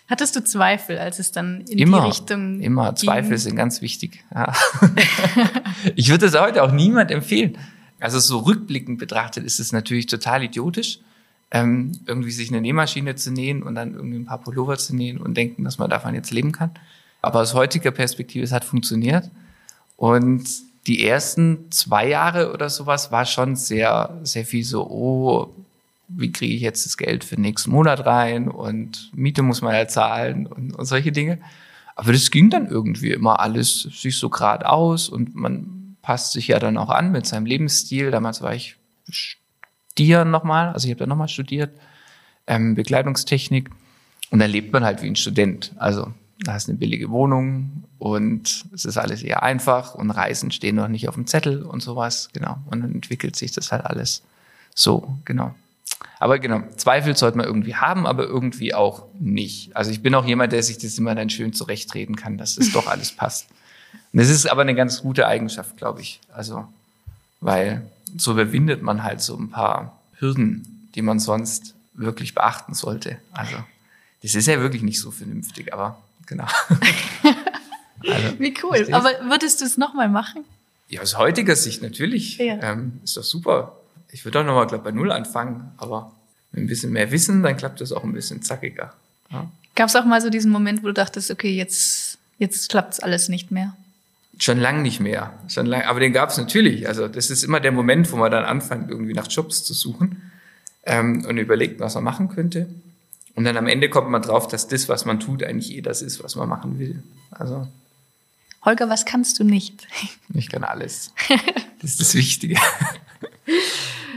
Hattest 0.07 0.35
du 0.35 0.43
Zweifel, 0.43 0.97
als 0.97 1.19
es 1.19 1.31
dann 1.31 1.61
in 1.61 1.77
immer, 1.77 2.01
die 2.01 2.07
Richtung 2.07 2.59
Immer, 2.59 2.87
ging? 2.87 2.97
Zweifel 2.97 3.37
sind 3.37 3.55
ganz 3.55 3.81
wichtig. 3.81 4.23
Ja. 4.33 4.53
ich 5.95 6.09
würde 6.09 6.29
das 6.29 6.39
heute 6.39 6.63
auch 6.63 6.71
niemand 6.71 7.09
empfehlen. 7.09 7.57
Also 7.99 8.19
so 8.19 8.39
rückblickend 8.39 8.99
betrachtet 8.99 9.45
ist 9.45 9.59
es 9.59 9.71
natürlich 9.71 10.07
total 10.07 10.43
idiotisch 10.43 10.99
ähm, 11.53 11.91
irgendwie 12.07 12.31
sich 12.31 12.49
eine 12.49 12.61
Nähmaschine 12.61 13.15
zu 13.15 13.31
nähen 13.31 13.61
und 13.61 13.75
dann 13.75 13.93
irgendwie 13.93 14.17
ein 14.17 14.25
paar 14.25 14.39
Pullover 14.39 14.77
zu 14.77 14.95
nähen 14.95 15.19
und 15.19 15.37
denken, 15.37 15.63
dass 15.63 15.77
man 15.77 15.89
davon 15.89 16.15
jetzt 16.15 16.31
leben 16.31 16.51
kann. 16.51 16.71
Aber 17.21 17.41
aus 17.41 17.53
heutiger 17.53 17.91
Perspektive, 17.91 18.43
es 18.43 18.51
hat 18.51 18.65
funktioniert. 18.65 19.29
Und 19.95 20.43
die 20.87 21.07
ersten 21.07 21.71
zwei 21.71 22.09
Jahre 22.09 22.51
oder 22.51 22.69
sowas 22.69 23.11
war 23.11 23.25
schon 23.25 23.55
sehr, 23.55 24.19
sehr 24.23 24.45
viel 24.45 24.63
so, 24.63 24.89
oh, 24.89 25.55
wie 26.07 26.31
kriege 26.31 26.53
ich 26.53 26.61
jetzt 26.61 26.85
das 26.85 26.97
Geld 26.97 27.23
für 27.23 27.35
den 27.35 27.41
nächsten 27.41 27.71
Monat 27.71 28.05
rein 28.05 28.49
und 28.49 29.11
Miete 29.13 29.41
muss 29.41 29.61
man 29.61 29.73
ja 29.73 29.87
zahlen 29.87 30.47
und, 30.47 30.75
und 30.75 30.85
solche 30.85 31.11
Dinge. 31.11 31.39
Aber 31.95 32.11
das 32.11 32.31
ging 32.31 32.49
dann 32.49 32.67
irgendwie 32.67 33.11
immer 33.11 33.39
alles 33.39 33.83
sich 33.83 34.17
so 34.17 34.29
gerade 34.29 34.69
aus 34.69 35.09
und 35.09 35.35
man 35.35 35.97
passt 36.01 36.33
sich 36.33 36.47
ja 36.47 36.59
dann 36.59 36.77
auch 36.77 36.89
an 36.89 37.11
mit 37.11 37.25
seinem 37.25 37.45
Lebensstil. 37.45 38.11
Damals 38.11 38.41
war 38.41 38.53
ich 38.53 38.77
studieren 39.09 40.31
nochmal, 40.31 40.69
also 40.73 40.87
ich 40.87 40.91
habe 40.91 40.99
da 40.99 41.07
nochmal 41.07 41.27
studiert, 41.27 41.77
ähm, 42.47 42.75
Bekleidungstechnik. 42.75 43.69
Und 44.31 44.39
dann 44.39 44.49
lebt 44.49 44.73
man 44.73 44.83
halt 44.83 45.03
wie 45.03 45.07
ein 45.07 45.15
Student. 45.15 45.73
Also 45.77 46.11
da 46.39 46.53
hast 46.53 46.67
eine 46.67 46.77
billige 46.77 47.09
Wohnung 47.09 47.83
und 47.99 48.65
es 48.73 48.85
ist 48.85 48.97
alles 48.97 49.21
eher 49.21 49.43
einfach 49.43 49.95
und 49.95 50.11
Reisen 50.11 50.51
stehen 50.51 50.75
noch 50.75 50.87
nicht 50.87 51.07
auf 51.07 51.15
dem 51.15 51.27
Zettel 51.27 51.63
und 51.63 51.81
sowas. 51.81 52.29
Genau. 52.33 52.57
Und 52.65 52.81
dann 52.81 52.91
entwickelt 52.93 53.35
sich 53.35 53.51
das 53.51 53.71
halt 53.71 53.85
alles 53.85 54.23
so, 54.75 55.17
genau. 55.25 55.53
Aber 56.19 56.39
genau, 56.39 56.63
Zweifel 56.77 57.15
sollte 57.15 57.37
man 57.37 57.45
irgendwie 57.45 57.75
haben, 57.75 58.07
aber 58.07 58.25
irgendwie 58.25 58.73
auch 58.73 59.07
nicht. 59.19 59.75
Also 59.75 59.91
ich 59.91 60.01
bin 60.01 60.15
auch 60.15 60.25
jemand, 60.25 60.53
der 60.53 60.63
sich 60.63 60.77
das 60.77 60.97
immer 60.97 61.15
dann 61.15 61.29
schön 61.29 61.53
zurechtreden 61.53 62.15
kann, 62.15 62.37
dass 62.37 62.57
es 62.57 62.71
doch 62.71 62.87
alles 62.87 63.11
passt. 63.11 63.47
Und 64.11 64.19
das 64.19 64.29
ist 64.29 64.49
aber 64.49 64.61
eine 64.61 64.75
ganz 64.75 65.01
gute 65.01 65.27
Eigenschaft, 65.27 65.77
glaube 65.77 66.01
ich. 66.01 66.19
Also, 66.31 66.67
weil 67.41 67.81
so 68.17 68.31
überwindet 68.31 68.81
man 68.81 69.03
halt 69.03 69.21
so 69.21 69.35
ein 69.35 69.49
paar 69.49 69.99
Hürden, 70.19 70.89
die 70.95 71.01
man 71.01 71.19
sonst 71.19 71.73
wirklich 71.93 72.33
beachten 72.33 72.73
sollte. 72.73 73.17
Also, 73.31 73.57
das 74.21 74.35
ist 74.35 74.47
ja 74.47 74.59
wirklich 74.59 74.83
nicht 74.83 74.99
so 74.99 75.11
vernünftig, 75.11 75.73
aber 75.73 75.97
genau. 76.25 76.47
also, 78.07 78.39
Wie 78.39 78.53
cool. 78.63 78.87
Aber 78.93 79.09
würdest 79.29 79.61
du 79.61 79.65
es 79.65 79.77
nochmal 79.77 80.09
machen? 80.09 80.45
Ja, 80.87 81.01
aus 81.01 81.17
heutiger 81.17 81.55
Sicht 81.55 81.81
natürlich. 81.81 82.37
Ja. 82.37 82.59
Ähm, 82.61 82.99
ist 83.03 83.17
doch 83.17 83.23
super. 83.23 83.75
Ich 84.13 84.23
würde 84.25 84.39
auch 84.39 84.45
nochmal, 84.45 84.67
glaube 84.67 84.85
bei 84.85 84.91
Null 84.91 85.11
anfangen, 85.11 85.71
aber 85.77 86.11
mit 86.51 86.63
ein 86.63 86.67
bisschen 86.67 86.91
mehr 86.91 87.11
Wissen, 87.11 87.43
dann 87.43 87.57
klappt 87.57 87.81
das 87.81 87.91
auch 87.91 88.03
ein 88.03 88.13
bisschen 88.13 88.41
zackiger. 88.41 88.93
Ja. 89.31 89.49
Gab 89.75 89.89
es 89.89 89.95
auch 89.95 90.05
mal 90.05 90.21
so 90.21 90.29
diesen 90.29 90.51
Moment, 90.51 90.83
wo 90.83 90.87
du 90.87 90.93
dachtest, 90.93 91.31
okay, 91.31 91.55
jetzt, 91.55 92.19
jetzt 92.37 92.69
klappt 92.69 92.93
es 92.93 92.99
alles 92.99 93.27
nicht 93.27 93.51
mehr? 93.51 93.75
Schon 94.37 94.59
lang 94.59 94.81
nicht 94.83 94.99
mehr. 94.99 95.33
Schon 95.47 95.65
lang, 95.65 95.81
aber 95.83 95.99
den 95.99 96.13
gab 96.13 96.29
es 96.29 96.37
natürlich. 96.37 96.87
Also 96.87 97.07
das 97.07 97.29
ist 97.29 97.43
immer 97.43 97.59
der 97.59 97.71
Moment, 97.71 98.11
wo 98.11 98.15
man 98.15 98.31
dann 98.31 98.45
anfängt, 98.45 98.89
irgendwie 98.89 99.13
nach 99.13 99.27
Jobs 99.29 99.63
zu 99.63 99.73
suchen. 99.73 100.21
ähm, 100.83 101.25
und 101.25 101.37
überlegt, 101.37 101.79
was 101.79 101.95
man 101.95 102.03
machen 102.03 102.29
könnte. 102.29 102.67
Und 103.35 103.45
dann 103.45 103.57
am 103.57 103.67
Ende 103.67 103.89
kommt 103.89 104.09
man 104.09 104.21
drauf, 104.21 104.47
dass 104.47 104.67
das, 104.67 104.89
was 104.89 105.05
man 105.05 105.19
tut, 105.19 105.43
eigentlich 105.43 105.71
eh 105.75 105.81
das 105.81 106.01
ist, 106.01 106.23
was 106.23 106.35
man 106.35 106.47
machen 106.47 106.77
will. 106.77 107.01
Also. 107.31 107.67
Holger, 108.63 108.89
was 108.89 109.05
kannst 109.05 109.39
du 109.39 109.43
nicht? 109.43 109.87
Ich 110.33 110.49
kann 110.49 110.63
alles. 110.63 111.13
Das 111.81 111.91
ist 111.91 112.01
das 112.01 112.15
Wichtige. 112.15 112.55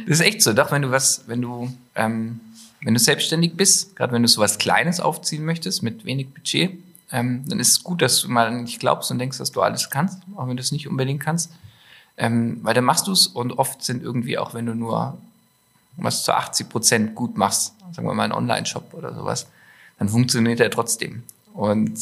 Das 0.07 0.21
ist 0.21 0.27
echt 0.27 0.43
so. 0.43 0.53
Doch, 0.53 0.71
wenn 0.71 0.83
du 0.83 0.91
was, 0.91 1.25
wenn 1.27 1.43
du, 1.43 1.73
ähm, 1.95 2.41
wenn 2.83 2.95
du 2.95 3.01
selbstständig 3.01 3.57
bist, 3.57 3.97
gerade 3.97 4.13
wenn 4.13 4.23
du 4.23 4.29
so 4.29 4.41
was 4.41 4.59
Kleines 4.59 5.01
aufziehen 5.01 5.45
möchtest 5.45 5.83
mit 5.83 6.05
wenig 6.05 6.33
Budget, 6.33 6.79
ähm, 7.11 7.45
dann 7.49 7.61
ist 7.61 7.71
es 7.71 7.83
gut, 7.83 8.03
dass 8.03 8.21
du 8.21 8.29
mal 8.29 8.51
nicht 8.51 8.79
glaubst 8.79 9.11
und 9.11 9.19
denkst, 9.19 9.39
dass 9.39 9.53
du 9.53 9.63
alles 9.63 9.91
kannst, 9.91 10.19
auch 10.37 10.47
wenn 10.49 10.57
du 10.57 10.63
es 10.63 10.73
nicht 10.73 10.89
unbedingt 10.89 11.21
kannst. 11.21 11.51
Ähm, 12.17 12.61
weil 12.63 12.75
dann 12.75 12.85
machst 12.85 13.07
du 13.07 13.13
es 13.13 13.27
und 13.27 13.59
oft 13.59 13.83
sind 13.83 14.03
irgendwie 14.03 14.39
auch, 14.39 14.55
wenn 14.55 14.67
du 14.67 14.75
nur 14.75 15.19
was 15.97 16.25
zu 16.25 16.33
80 16.33 16.69
Prozent 16.69 17.15
gut 17.15 17.37
machst, 17.37 17.75
sagen 17.93 18.07
wir 18.07 18.15
mal 18.15 18.25
einen 18.25 18.33
Online-Shop 18.33 18.95
oder 18.95 19.15
sowas, 19.15 19.47
dann 19.99 20.09
funktioniert 20.09 20.61
er 20.61 20.71
trotzdem. 20.71 21.23
Und 21.55 21.99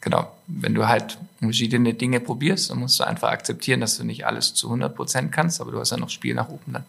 genau, 0.00 0.30
wenn 0.46 0.74
du 0.74 0.86
halt 0.88 1.18
verschiedene 1.38 1.94
Dinge 1.94 2.20
probierst, 2.20 2.70
dann 2.70 2.78
musst 2.78 2.98
du 3.00 3.04
einfach 3.04 3.30
akzeptieren, 3.30 3.80
dass 3.80 3.98
du 3.98 4.04
nicht 4.04 4.26
alles 4.26 4.54
zu 4.54 4.68
100 4.68 4.94
Prozent 4.94 5.32
kannst, 5.32 5.60
aber 5.60 5.72
du 5.72 5.80
hast 5.80 5.90
ja 5.90 5.96
noch 5.96 6.10
Spiel 6.10 6.34
nach 6.34 6.48
oben 6.48 6.72
dann. 6.72 6.84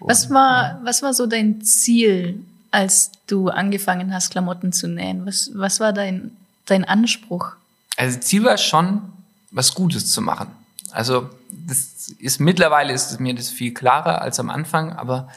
was 0.00 0.30
war, 0.30 0.80
was 0.84 1.02
war 1.02 1.14
so 1.14 1.26
dein 1.26 1.62
Ziel, 1.62 2.40
als 2.70 3.12
du 3.26 3.48
angefangen 3.48 4.12
hast, 4.12 4.30
Klamotten 4.30 4.72
zu 4.72 4.88
nähen? 4.88 5.26
Was, 5.26 5.50
was 5.54 5.80
war 5.80 5.92
dein, 5.92 6.36
dein 6.66 6.84
Anspruch? 6.84 7.52
Also 7.96 8.18
Ziel 8.20 8.44
war 8.44 8.58
schon, 8.58 9.02
was 9.50 9.74
Gutes 9.74 10.12
zu 10.12 10.20
machen. 10.20 10.48
Also 10.90 11.30
das 11.50 12.08
ist 12.18 12.40
mittlerweile 12.40 12.92
ist 12.92 13.18
mir 13.20 13.34
das 13.34 13.50
viel 13.50 13.72
klarer 13.72 14.22
als 14.22 14.40
am 14.40 14.50
Anfang, 14.50 14.92
aber 14.92 15.28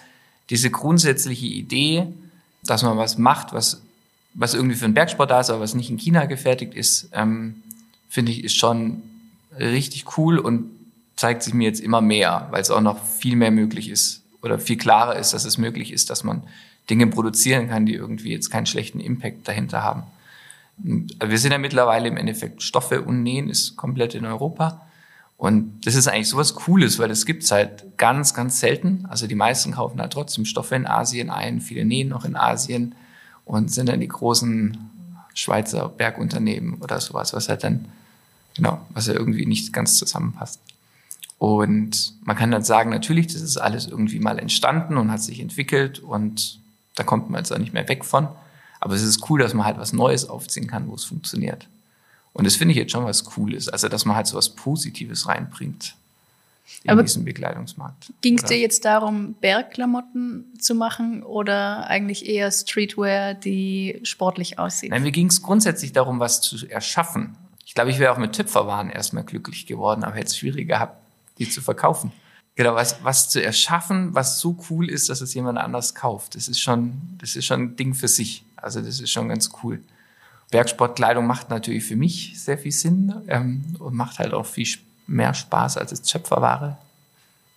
diese 0.50 0.70
grundsätzliche 0.70 1.46
Idee, 1.46 2.08
dass 2.64 2.84
man 2.84 2.98
was 2.98 3.18
macht, 3.18 3.54
was 3.54 3.82
was 4.34 4.54
irgendwie 4.54 4.76
für 4.76 4.86
einen 4.86 4.94
Bergsport 4.94 5.32
da 5.32 5.40
ist, 5.40 5.50
aber 5.50 5.60
was 5.60 5.76
nicht 5.76 5.90
in 5.90 5.98
China 5.98 6.26
gefertigt 6.26 6.74
ist, 6.74 7.10
ähm, 7.14 7.62
finde 8.10 8.32
ich, 8.32 8.44
ist 8.44 8.56
schon 8.56 9.02
richtig 9.58 10.18
cool 10.18 10.40
und 10.40 10.70
zeigt 11.16 11.44
sich 11.44 11.54
mir 11.54 11.66
jetzt 11.66 11.80
immer 11.80 12.02
mehr, 12.02 12.48
weil 12.52 12.62
es 12.62 12.72
auch 12.72 12.82
noch 12.82 13.04
viel 13.04 13.36
mehr 13.36 13.52
möglich 13.52 13.90
ist 13.90 14.24
oder 14.42 14.60
viel 14.60 14.78
klarer 14.78 15.16
ist, 15.18 15.34
dass 15.34 15.46
es 15.46 15.58
möglich 15.58 15.92
ist, 15.92 16.10
dass 16.10 16.24
man 16.24 16.44
Dinge 16.90 17.08
produzieren 17.08 17.70
kann, 17.70 17.86
die 17.86 17.94
irgendwie 17.94 18.32
jetzt 18.32 18.50
keinen 18.50 18.66
schlechten 18.66 19.00
Impact 19.00 19.48
dahinter 19.48 19.84
haben. 19.84 20.04
Wir 20.78 21.38
sind 21.38 21.52
ja 21.52 21.60
mittlerweile 21.60 22.08
im 22.08 22.18
Endeffekt 22.18 22.64
Stoffe 22.64 23.04
und 23.04 23.24
Nähen 23.24 23.50
ist 23.50 23.78
komplett 23.78 24.16
in 24.16 24.26
Europa. 24.26 24.82
Und 25.38 25.86
das 25.86 25.96
ist 25.96 26.08
eigentlich 26.08 26.30
sowas 26.30 26.56
Cooles, 26.56 27.00
weil 27.00 27.10
das 27.10 27.26
gibt's 27.26 27.52
halt 27.52 27.98
ganz, 27.98 28.34
ganz 28.34 28.60
selten. 28.60 29.06
Also 29.08 29.28
die 29.28 29.36
meisten 29.36 29.74
kaufen 29.74 30.02
halt 30.02 30.14
trotzdem 30.14 30.46
Stoffe 30.46 30.76
in 30.76 30.88
Asien 30.88 31.30
ein, 31.30 31.62
viele 31.62 31.86
nähen 31.86 32.10
noch 32.10 32.26
in 32.26 32.36
Asien 32.36 32.96
und 33.46 33.72
sind 33.72 33.90
dann 33.90 34.00
die 34.00 34.08
großen 34.08 34.78
Schweizer 35.34 35.90
Bergunternehmen 35.90 36.76
oder 36.76 37.00
sowas, 37.02 37.34
was 37.34 37.50
halt 37.50 37.64
dann, 37.64 37.86
genau, 38.56 38.86
was 38.90 39.08
ja 39.08 39.14
irgendwie 39.14 39.46
nicht 39.46 39.74
ganz 39.74 39.98
zusammenpasst. 39.98 40.60
Und 41.40 42.14
man 42.24 42.38
kann 42.38 42.52
dann 42.52 42.64
sagen, 42.64 42.90
natürlich, 42.90 43.28
das 43.28 43.42
ist 43.42 43.58
alles 43.58 43.88
irgendwie 43.88 44.20
mal 44.20 44.40
entstanden 44.40 44.98
und 44.98 45.12
hat 45.12 45.22
sich 45.22 45.40
entwickelt 45.40 46.00
und 46.00 46.60
da 46.96 47.04
kommt 47.04 47.30
man 47.30 47.40
jetzt 47.40 47.52
auch 47.52 47.58
nicht 47.58 47.74
mehr 47.74 47.90
weg 47.90 48.06
von. 48.06 48.28
Aber 48.80 48.96
es 48.96 49.04
ist 49.04 49.30
cool, 49.30 49.40
dass 49.40 49.54
man 49.54 49.66
halt 49.66 49.78
was 49.78 49.94
Neues 49.94 50.30
aufziehen 50.30 50.68
kann, 50.68 50.88
wo 50.88 50.96
es 50.96 51.04
funktioniert. 51.04 51.68
Und 52.34 52.46
das 52.46 52.56
finde 52.56 52.72
ich 52.74 52.78
jetzt 52.78 52.92
schon 52.92 53.06
was 53.06 53.24
Cooles, 53.24 53.70
also 53.70 53.90
dass 53.90 54.06
man 54.06 54.16
halt 54.16 54.28
so 54.28 54.38
was 54.38 54.50
Positives 54.50 55.28
reinbringt 55.28 55.96
in 56.84 56.90
Aber 56.90 57.04
diesen 57.04 57.26
Bekleidungsmarkt. 57.26 58.14
Ging 58.22 58.38
es 58.38 58.46
dir 58.46 58.58
jetzt 58.58 58.86
darum, 58.86 59.36
Bergklamotten 59.36 60.54
zu 60.60 60.76
machen 60.76 61.24
oder 61.24 61.88
eigentlich 61.88 62.26
eher 62.28 62.52
Streetwear, 62.52 63.34
die 63.34 64.00
sportlich 64.04 64.60
aussieht? 64.60 64.92
Nein, 64.92 65.04
mir 65.04 65.12
ging 65.12 65.28
es 65.28 65.42
grundsätzlich 65.42 65.94
darum, 65.94 66.20
was 66.20 66.42
zu 66.42 66.68
erschaffen. 66.68 67.36
Ich 67.66 67.74
glaube, 67.74 67.92
ich 67.92 68.00
wäre 68.00 68.14
auch 68.14 68.18
mit 68.18 68.34
Töpferwaren 68.34 68.90
erstmal 68.90 69.24
glücklich 69.24 69.66
geworden, 69.66 70.04
aber 70.04 70.16
hätte 70.16 70.28
es 70.28 70.38
schwierig 70.38 70.68
gehabt, 70.68 71.02
die 71.38 71.50
zu 71.50 71.62
verkaufen. 71.62 72.12
Genau, 72.56 72.76
was, 72.76 73.04
was 73.04 73.30
zu 73.30 73.42
erschaffen, 73.42 74.14
was 74.14 74.40
so 74.40 74.58
cool 74.70 74.90
ist, 74.90 75.10
dass 75.10 75.22
es 75.22 75.34
jemand 75.34 75.58
anders 75.58 75.96
kauft. 75.96 76.36
Das 76.36 76.48
ist 76.48 76.60
schon, 76.60 77.02
das 77.18 77.36
ist 77.36 77.46
schon 77.46 77.62
ein 77.62 77.76
Ding 77.76 77.94
für 77.96 78.08
sich. 78.08 78.44
Also 78.56 78.80
das 78.80 79.00
ist 79.00 79.10
schon 79.10 79.30
ganz 79.30 79.50
cool. 79.64 79.82
Bergsportkleidung 80.52 81.26
macht 81.26 81.50
natürlich 81.50 81.84
für 81.84 81.96
mich 81.96 82.40
sehr 82.40 82.60
viel 82.60 82.72
Sinn 82.72 83.14
ähm, 83.28 83.64
und 83.80 83.96
macht 83.96 84.20
halt 84.20 84.34
auch 84.34 84.46
viel 84.46 84.68
mehr 85.08 85.34
Spaß 85.34 85.78
als 85.78 85.92
jetzt 85.92 86.10
Töpferware. 86.10 86.78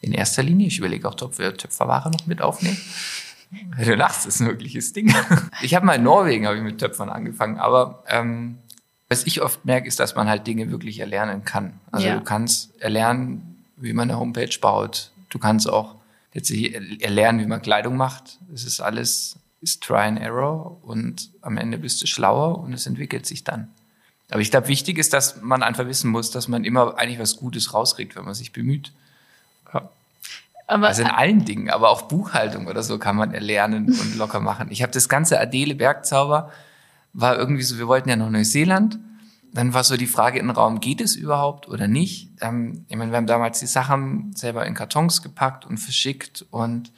In 0.01 0.13
erster 0.13 0.43
Linie. 0.43 0.69
Ich 0.69 0.79
überlege 0.79 1.09
auch, 1.09 1.21
ob 1.23 1.39
wir 1.39 1.57
Töpferware 1.57 2.11
noch 2.11 2.27
mit 2.27 2.43
aufnehmen. 2.43 2.79
Du 3.79 3.95
lachst, 3.95 4.27
das 4.27 4.35
ist 4.35 4.41
ein 4.41 4.49
wirkliches 4.49 4.93
Ding. 4.93 5.15
Ich 5.63 5.77
habe 5.77 5.87
mal 5.87 5.95
in 5.95 6.03
Norwegen 6.03 6.47
ich 6.47 6.63
mit 6.63 6.79
Töpfern 6.79 7.09
angefangen, 7.09 7.59
aber 7.59 8.03
ähm, 8.09 8.59
was 9.09 9.25
ich 9.25 9.41
oft 9.41 9.65
merke, 9.65 9.87
ist, 9.87 10.01
dass 10.01 10.17
man 10.17 10.29
halt 10.29 10.49
Dinge 10.49 10.71
wirklich 10.73 10.99
erlernen 10.99 11.45
kann. 11.45 11.79
Also 11.93 12.09
ja. 12.09 12.17
du 12.17 12.25
kannst 12.25 12.75
erlernen, 12.83 13.65
wie 13.77 13.93
man 13.93 14.11
eine 14.11 14.19
Homepage 14.19 14.59
baut. 14.61 15.13
Du 15.29 15.39
kannst 15.39 15.71
auch 15.71 15.95
letztlich 16.35 16.75
erlernen, 17.01 17.41
wie 17.41 17.47
man 17.47 17.63
Kleidung 17.63 17.97
macht. 17.97 18.39
Es 18.53 18.65
ist 18.65 18.81
alles 18.81 19.39
ist 19.61 19.83
Try 19.83 20.01
and 20.01 20.21
Error 20.21 20.77
und 20.83 21.31
am 21.41 21.57
Ende 21.57 21.79
bist 21.79 22.03
du 22.03 22.07
schlauer 22.07 22.59
und 22.59 22.73
es 22.73 22.87
entwickelt 22.87 23.27
sich 23.27 23.45
dann. 23.45 23.69
Aber 24.31 24.41
ich 24.41 24.51
glaube, 24.51 24.69
wichtig 24.69 24.99
ist, 24.99 25.13
dass 25.13 25.41
man 25.41 25.63
einfach 25.63 25.87
wissen 25.87 26.11
muss, 26.11 26.31
dass 26.31 26.49
man 26.49 26.65
immer 26.65 26.99
eigentlich 26.99 27.19
was 27.19 27.37
Gutes 27.37 27.73
rauskriegt, 27.73 28.17
wenn 28.17 28.25
man 28.25 28.35
sich 28.35 28.53
bemüht. 28.53 28.93
Ja. 29.73 29.89
Aber, 30.67 30.89
also 30.89 31.03
in 31.03 31.09
allen 31.09 31.45
Dingen, 31.45 31.71
aber 31.71 31.91
auch 31.91 32.03
Buchhaltung 32.03 32.67
oder 32.67 32.83
so 32.83 32.99
kann 32.99 33.17
man 33.17 33.33
erlernen 33.33 33.87
und 33.87 34.17
locker 34.19 34.41
machen. 34.41 34.69
Ich 34.71 34.83
habe 34.83 34.93
das 34.93 35.09
ganze 35.09 35.39
Adele 35.41 35.75
Bergzauber 35.75 36.51
war 37.13 37.39
irgendwie 37.39 37.63
so, 37.63 37.79
wir 37.79 37.89
wollten 37.89 38.09
ja 38.09 38.17
nach 38.17 38.31
Neuseeland. 38.31 38.99
Dann 39.53 39.73
war 39.73 39.85
so 39.85 39.97
die 39.97 40.07
Frage 40.07 40.39
in 40.39 40.49
den 40.49 40.57
Raum, 40.57 40.81
geht 40.81 41.01
es 41.01 41.17
überhaupt 41.17 41.67
oder 41.69 41.89
nicht? 41.89 42.31
Ähm, 42.43 42.85
ich 42.89 42.97
meine, 42.97 43.11
wir 43.11 43.17
haben 43.17 43.27
damals 43.27 43.61
die 43.61 43.67
Sachen 43.67 44.35
selber 44.35 44.67
in 44.67 44.75
Kartons 44.75 45.23
gepackt 45.23 45.65
und 45.65 45.79
verschickt 45.79 46.45
und 46.51 46.93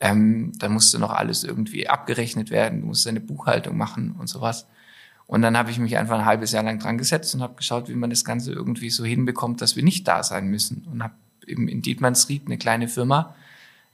ähm, 0.00 0.52
dann 0.58 0.72
musste 0.72 0.98
noch 0.98 1.12
alles 1.12 1.44
irgendwie 1.44 1.88
abgerechnet 1.88 2.50
werden, 2.50 2.80
du 2.80 2.86
musst 2.88 3.06
deine 3.06 3.20
Buchhaltung 3.20 3.76
machen 3.76 4.16
und 4.18 4.26
sowas. 4.26 4.66
Und 5.32 5.40
dann 5.40 5.56
habe 5.56 5.70
ich 5.70 5.78
mich 5.78 5.96
einfach 5.96 6.18
ein 6.18 6.26
halbes 6.26 6.52
Jahr 6.52 6.62
lang 6.62 6.78
dran 6.78 6.98
gesetzt 6.98 7.34
und 7.34 7.40
habe 7.40 7.54
geschaut, 7.54 7.88
wie 7.88 7.94
man 7.94 8.10
das 8.10 8.22
Ganze 8.22 8.52
irgendwie 8.52 8.90
so 8.90 9.02
hinbekommt, 9.02 9.62
dass 9.62 9.76
wir 9.76 9.82
nicht 9.82 10.06
da 10.06 10.22
sein 10.22 10.48
müssen. 10.48 10.86
Und 10.92 11.02
habe 11.02 11.14
eben 11.46 11.68
in 11.68 11.80
Dietmannsried 11.80 12.42
eine 12.44 12.58
kleine 12.58 12.86
Firma, 12.86 13.34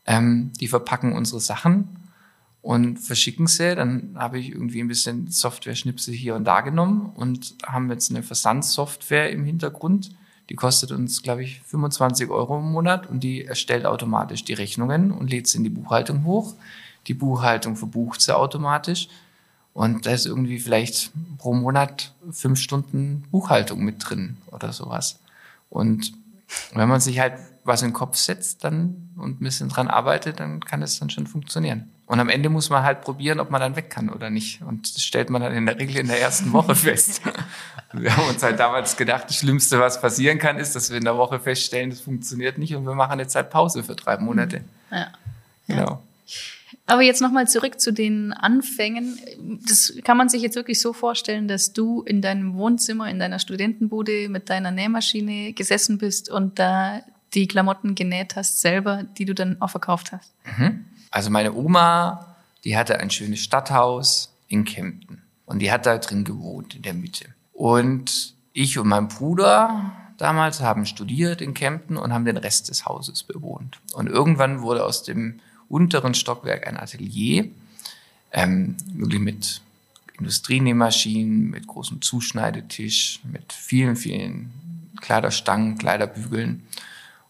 ähm, 0.04 0.50
die 0.58 0.66
verpacken 0.66 1.12
unsere 1.12 1.38
Sachen 1.38 1.90
und 2.60 2.98
verschicken 2.98 3.46
sie. 3.46 3.76
Dann 3.76 4.16
habe 4.16 4.40
ich 4.40 4.50
irgendwie 4.50 4.80
ein 4.80 4.88
bisschen 4.88 5.30
Software-Schnipsel 5.30 6.12
hier 6.12 6.34
und 6.34 6.42
da 6.42 6.60
genommen 6.60 7.12
und 7.14 7.54
haben 7.64 7.88
jetzt 7.88 8.10
eine 8.10 8.24
Versandsoftware 8.24 9.30
im 9.30 9.44
Hintergrund, 9.44 10.10
die 10.48 10.56
kostet 10.56 10.90
uns, 10.90 11.22
glaube 11.22 11.44
ich, 11.44 11.60
25 11.60 12.30
Euro 12.30 12.58
im 12.58 12.72
Monat 12.72 13.08
und 13.08 13.20
die 13.20 13.44
erstellt 13.44 13.86
automatisch 13.86 14.42
die 14.42 14.54
Rechnungen 14.54 15.12
und 15.12 15.30
lädt 15.30 15.46
sie 15.46 15.58
in 15.58 15.62
die 15.62 15.70
Buchhaltung 15.70 16.24
hoch. 16.24 16.56
Die 17.06 17.14
Buchhaltung 17.14 17.76
verbucht 17.76 18.22
sie 18.22 18.36
automatisch. 18.36 19.08
Und 19.78 20.06
da 20.06 20.10
ist 20.10 20.26
irgendwie 20.26 20.58
vielleicht 20.58 21.12
pro 21.38 21.54
Monat 21.54 22.12
fünf 22.32 22.58
Stunden 22.58 23.22
Buchhaltung 23.30 23.84
mit 23.84 23.98
drin 24.00 24.36
oder 24.50 24.72
sowas. 24.72 25.20
Und 25.70 26.14
wenn 26.74 26.88
man 26.88 26.98
sich 27.00 27.20
halt 27.20 27.34
was 27.62 27.82
in 27.82 27.90
den 27.90 27.94
Kopf 27.94 28.16
setzt 28.16 28.64
dann 28.64 29.10
und 29.16 29.40
ein 29.40 29.44
bisschen 29.44 29.68
dran 29.68 29.86
arbeitet, 29.86 30.40
dann 30.40 30.64
kann 30.64 30.82
es 30.82 30.98
dann 30.98 31.10
schon 31.10 31.28
funktionieren. 31.28 31.92
Und 32.06 32.18
am 32.18 32.28
Ende 32.28 32.48
muss 32.48 32.70
man 32.70 32.82
halt 32.82 33.02
probieren, 33.02 33.38
ob 33.38 33.52
man 33.52 33.60
dann 33.60 33.76
weg 33.76 33.88
kann 33.88 34.08
oder 34.08 34.30
nicht. 34.30 34.62
Und 34.62 34.96
das 34.96 35.04
stellt 35.04 35.30
man 35.30 35.42
dann 35.42 35.54
in 35.54 35.64
der 35.64 35.78
Regel 35.78 35.98
in 35.98 36.08
der 36.08 36.20
ersten 36.20 36.52
Woche 36.52 36.74
fest. 36.74 37.22
wir 37.92 38.16
haben 38.16 38.30
uns 38.30 38.42
halt 38.42 38.58
damals 38.58 38.96
gedacht, 38.96 39.26
das 39.28 39.36
Schlimmste, 39.36 39.78
was 39.78 40.00
passieren 40.00 40.40
kann, 40.40 40.58
ist, 40.58 40.74
dass 40.74 40.90
wir 40.90 40.96
in 40.96 41.04
der 41.04 41.16
Woche 41.16 41.38
feststellen, 41.38 41.90
das 41.90 42.00
funktioniert 42.00 42.58
nicht 42.58 42.74
und 42.74 42.84
wir 42.84 42.96
machen 42.96 43.20
jetzt 43.20 43.36
halt 43.36 43.50
Pause 43.50 43.84
für 43.84 43.94
drei 43.94 44.18
Monate. 44.18 44.64
Ja. 44.90 45.06
Genau. 45.68 46.02
Aber 46.86 47.02
jetzt 47.02 47.20
nochmal 47.20 47.48
zurück 47.48 47.80
zu 47.80 47.92
den 47.92 48.32
Anfängen. 48.32 49.18
Das 49.66 49.94
kann 50.04 50.16
man 50.16 50.28
sich 50.28 50.42
jetzt 50.42 50.56
wirklich 50.56 50.80
so 50.80 50.92
vorstellen, 50.92 51.48
dass 51.48 51.72
du 51.72 52.02
in 52.02 52.22
deinem 52.22 52.54
Wohnzimmer, 52.54 53.08
in 53.10 53.18
deiner 53.18 53.38
Studentenbude 53.38 54.28
mit 54.28 54.50
deiner 54.50 54.70
Nähmaschine 54.70 55.52
gesessen 55.52 55.98
bist 55.98 56.30
und 56.30 56.58
da 56.58 57.02
die 57.34 57.46
Klamotten 57.46 57.94
genäht 57.94 58.36
hast 58.36 58.60
selber, 58.60 59.02
die 59.02 59.24
du 59.24 59.34
dann 59.34 59.60
auch 59.60 59.70
verkauft 59.70 60.12
hast. 60.12 60.32
Mhm. 60.58 60.86
Also 61.10 61.30
meine 61.30 61.52
Oma, 61.54 62.36
die 62.64 62.76
hatte 62.76 62.98
ein 63.00 63.10
schönes 63.10 63.40
Stadthaus 63.40 64.32
in 64.48 64.64
Kempten 64.64 65.22
und 65.46 65.60
die 65.60 65.70
hat 65.70 65.86
da 65.86 65.98
drin 65.98 66.24
gewohnt 66.24 66.74
in 66.74 66.82
der 66.82 66.94
Mitte. 66.94 67.26
Und 67.52 68.34
ich 68.52 68.78
und 68.78 68.88
mein 68.88 69.08
Bruder 69.08 69.92
damals 70.16 70.60
haben 70.60 70.84
studiert 70.84 71.40
in 71.40 71.54
Kempten 71.54 71.96
und 71.96 72.12
haben 72.12 72.24
den 72.24 72.36
Rest 72.36 72.68
des 72.68 72.86
Hauses 72.86 73.22
bewohnt. 73.22 73.80
Und 73.94 74.08
irgendwann 74.08 74.62
wurde 74.62 74.84
aus 74.84 75.02
dem 75.02 75.40
unteren 75.68 76.14
Stockwerk 76.14 76.66
ein 76.66 76.76
Atelier, 76.76 77.48
ähm, 78.32 78.76
wirklich 78.94 79.20
mit 79.20 79.60
Industrienähmaschinen, 80.18 81.50
mit 81.50 81.66
großem 81.66 82.02
Zuschneidetisch, 82.02 83.20
mit 83.24 83.52
vielen, 83.52 83.96
vielen 83.96 84.50
Kleiderstangen, 85.00 85.78
Kleiderbügeln. 85.78 86.64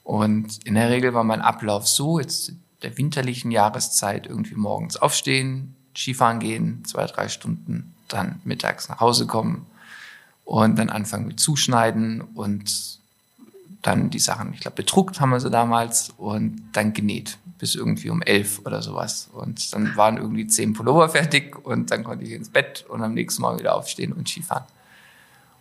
Und 0.04 0.64
in 0.64 0.75
der 0.75 0.90
Regel 0.90 1.12
war 1.12 1.25
mein 1.25 1.42
Ablauf 1.42 1.87
so, 1.87 2.18
jetzt 2.18 2.52
der 2.83 2.97
winterlichen 2.97 3.50
Jahreszeit 3.50 4.26
irgendwie 4.26 4.54
morgens 4.54 4.97
aufstehen, 4.97 5.75
Skifahren 5.97 6.38
gehen, 6.38 6.85
zwei, 6.85 7.07
drei 7.07 7.28
Stunden, 7.28 7.95
dann 8.07 8.40
mittags 8.45 8.88
nach 8.88 9.00
Hause 9.00 9.26
kommen 9.26 9.66
und 10.45 10.78
dann 10.78 10.88
anfangen 10.88 11.26
mit 11.26 11.40
Zuschneiden 11.40 12.23
und 12.23 12.99
dann 13.83 14.11
die 14.11 14.18
Sachen, 14.18 14.54
ich 14.54 14.61
glaube, 14.61 14.76
bedruckt 14.76 15.21
haben 15.21 15.30
wir 15.30 15.40
sie 15.40 15.50
damals 15.50 16.11
und 16.16 16.62
dann 16.73 16.95
genäht 16.95 17.38
bis 17.59 17.75
irgendwie 17.75 18.11
um 18.11 18.23
elf 18.23 18.61
oder 18.65 18.83
sowas. 18.83 19.29
Und 19.33 19.75
dann 19.75 19.97
waren 19.97 20.17
irgendwie 20.17 20.47
zehn 20.47 20.73
Pullover 20.73 21.09
fertig 21.09 21.65
und 21.65 21.91
dann 21.91 22.05
konnte 22.05 22.25
ich 22.25 22.33
ins 22.33 22.49
Bett 22.49 22.85
und 22.88 23.03
am 23.03 23.15
nächsten 23.15 23.43
Mal 23.43 23.59
wieder 23.59 23.75
aufstehen 23.75 24.12
und 24.12 24.29
Skifahren. 24.29 24.65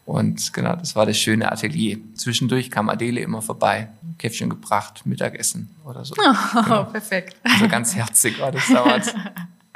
Und 0.05 0.53
genau, 0.53 0.73
das 0.77 0.95
war 0.95 1.05
das 1.05 1.17
schöne 1.17 1.51
Atelier. 1.51 1.97
Zwischendurch 2.15 2.71
kam 2.71 2.87
Adele 2.87 3.19
immer 3.19 3.41
vorbei, 3.41 3.89
Käffchen 4.17 4.49
gebracht, 4.49 5.05
Mittagessen 5.05 5.69
oder 5.83 6.05
so. 6.05 6.15
Oh, 6.55 6.63
genau. 6.63 6.83
perfekt. 6.85 7.35
Also 7.43 7.67
ganz 7.67 7.93
herzig 7.93 8.39
war 8.39 8.51
das 8.51 8.67
damals. 8.67 9.13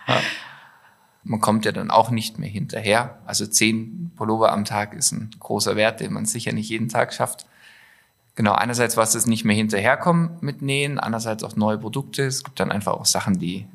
Ja. 0.07 0.19
Man 1.23 1.39
kommt 1.39 1.63
ja 1.63 1.71
dann 1.71 1.91
auch 1.91 2.09
nicht 2.09 2.39
mehr 2.39 2.49
hinterher. 2.49 3.19
Also 3.27 3.45
zehn 3.45 4.11
Pullover 4.15 4.51
am 4.51 4.65
Tag 4.65 4.95
ist 4.95 5.11
ein 5.11 5.29
großer 5.39 5.75
Wert, 5.75 5.99
den 5.99 6.11
man 6.11 6.25
sicher 6.25 6.53
nicht 6.53 6.69
jeden 6.69 6.89
Tag 6.89 7.13
schafft. 7.13 7.45
Genau, 8.35 8.53
einerseits 8.53 8.95
war 8.97 9.03
es 9.03 9.25
nicht 9.25 9.43
mehr 9.43 9.55
hinterherkommen 9.55 10.37
mit 10.41 10.61
Nähen, 10.61 10.99
andererseits 10.99 11.43
auch 11.43 11.55
neue 11.55 11.77
Produkte. 11.77 12.23
Es 12.23 12.43
gibt 12.43 12.59
dann 12.59 12.71
einfach 12.71 12.93
auch 12.93 13.05
Sachen, 13.05 13.39
die, 13.39 13.67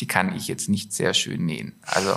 die 0.00 0.06
kann 0.06 0.34
ich 0.36 0.48
jetzt 0.48 0.68
nicht 0.68 0.92
sehr 0.92 1.14
schön 1.14 1.46
nähen. 1.46 1.74
Also 1.82 2.16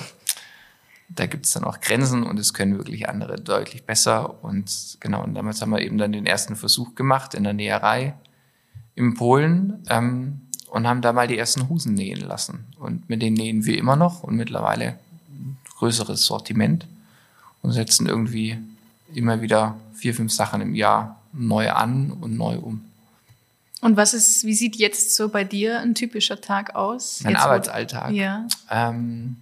da 1.09 1.25
gibt 1.25 1.45
es 1.45 1.53
dann 1.53 1.63
auch 1.63 1.79
Grenzen 1.79 2.23
und 2.23 2.39
es 2.39 2.53
können 2.53 2.77
wirklich 2.77 3.07
andere 3.07 3.35
deutlich 3.35 3.83
besser. 3.83 4.43
Und 4.43 4.97
genau, 4.99 5.23
und 5.23 5.35
damals 5.35 5.61
haben 5.61 5.71
wir 5.71 5.81
eben 5.81 5.97
dann 5.97 6.11
den 6.11 6.25
ersten 6.25 6.55
Versuch 6.55 6.95
gemacht 6.95 7.33
in 7.33 7.43
der 7.43 7.53
Näherei 7.53 8.13
in 8.95 9.13
Polen 9.13 9.83
ähm, 9.89 10.41
und 10.69 10.87
haben 10.87 11.01
da 11.01 11.13
mal 11.13 11.27
die 11.27 11.37
ersten 11.37 11.69
Hosen 11.69 11.93
nähen 11.93 12.21
lassen. 12.21 12.65
Und 12.79 13.09
mit 13.09 13.21
denen 13.21 13.35
nähen 13.35 13.65
wir 13.65 13.77
immer 13.77 13.95
noch 13.95 14.23
und 14.23 14.35
mittlerweile 14.35 14.99
ein 15.29 15.57
größeres 15.77 16.25
Sortiment 16.25 16.87
und 17.61 17.71
setzen 17.71 18.07
irgendwie 18.07 18.57
immer 19.13 19.41
wieder 19.41 19.77
vier, 19.93 20.13
fünf 20.13 20.33
Sachen 20.33 20.61
im 20.61 20.75
Jahr 20.75 21.21
neu 21.35 21.69
an 21.71 22.11
und 22.11 22.37
neu 22.37 22.57
um. 22.57 22.85
Und 23.81 23.97
was 23.97 24.13
ist, 24.13 24.43
wie 24.45 24.53
sieht 24.53 24.75
jetzt 24.77 25.15
so 25.15 25.29
bei 25.29 25.43
dir 25.43 25.79
ein 25.79 25.93
typischer 25.93 26.41
Tag 26.41 26.75
aus? 26.75 27.21
Mein 27.23 27.33
jetzt 27.33 27.43
Arbeitsalltag. 27.43 28.11
Ja. 28.13 28.47
Ähm, 28.71 29.37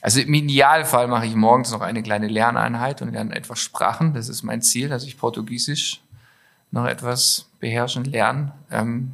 also 0.00 0.20
im 0.20 0.32
Idealfall 0.32 1.06
mache 1.06 1.26
ich 1.26 1.34
morgens 1.34 1.70
noch 1.70 1.80
eine 1.80 2.02
kleine 2.02 2.28
Lerneinheit 2.28 3.02
und 3.02 3.12
lerne 3.12 3.34
etwas 3.34 3.60
Sprachen. 3.60 4.14
Das 4.14 4.28
ist 4.28 4.42
mein 4.42 4.62
Ziel, 4.62 4.88
dass 4.88 5.04
ich 5.04 5.18
Portugiesisch 5.18 6.00
noch 6.70 6.86
etwas 6.86 7.50
beherrschen 7.60 8.04
lernen. 8.04 8.52
Ähm, 8.70 9.12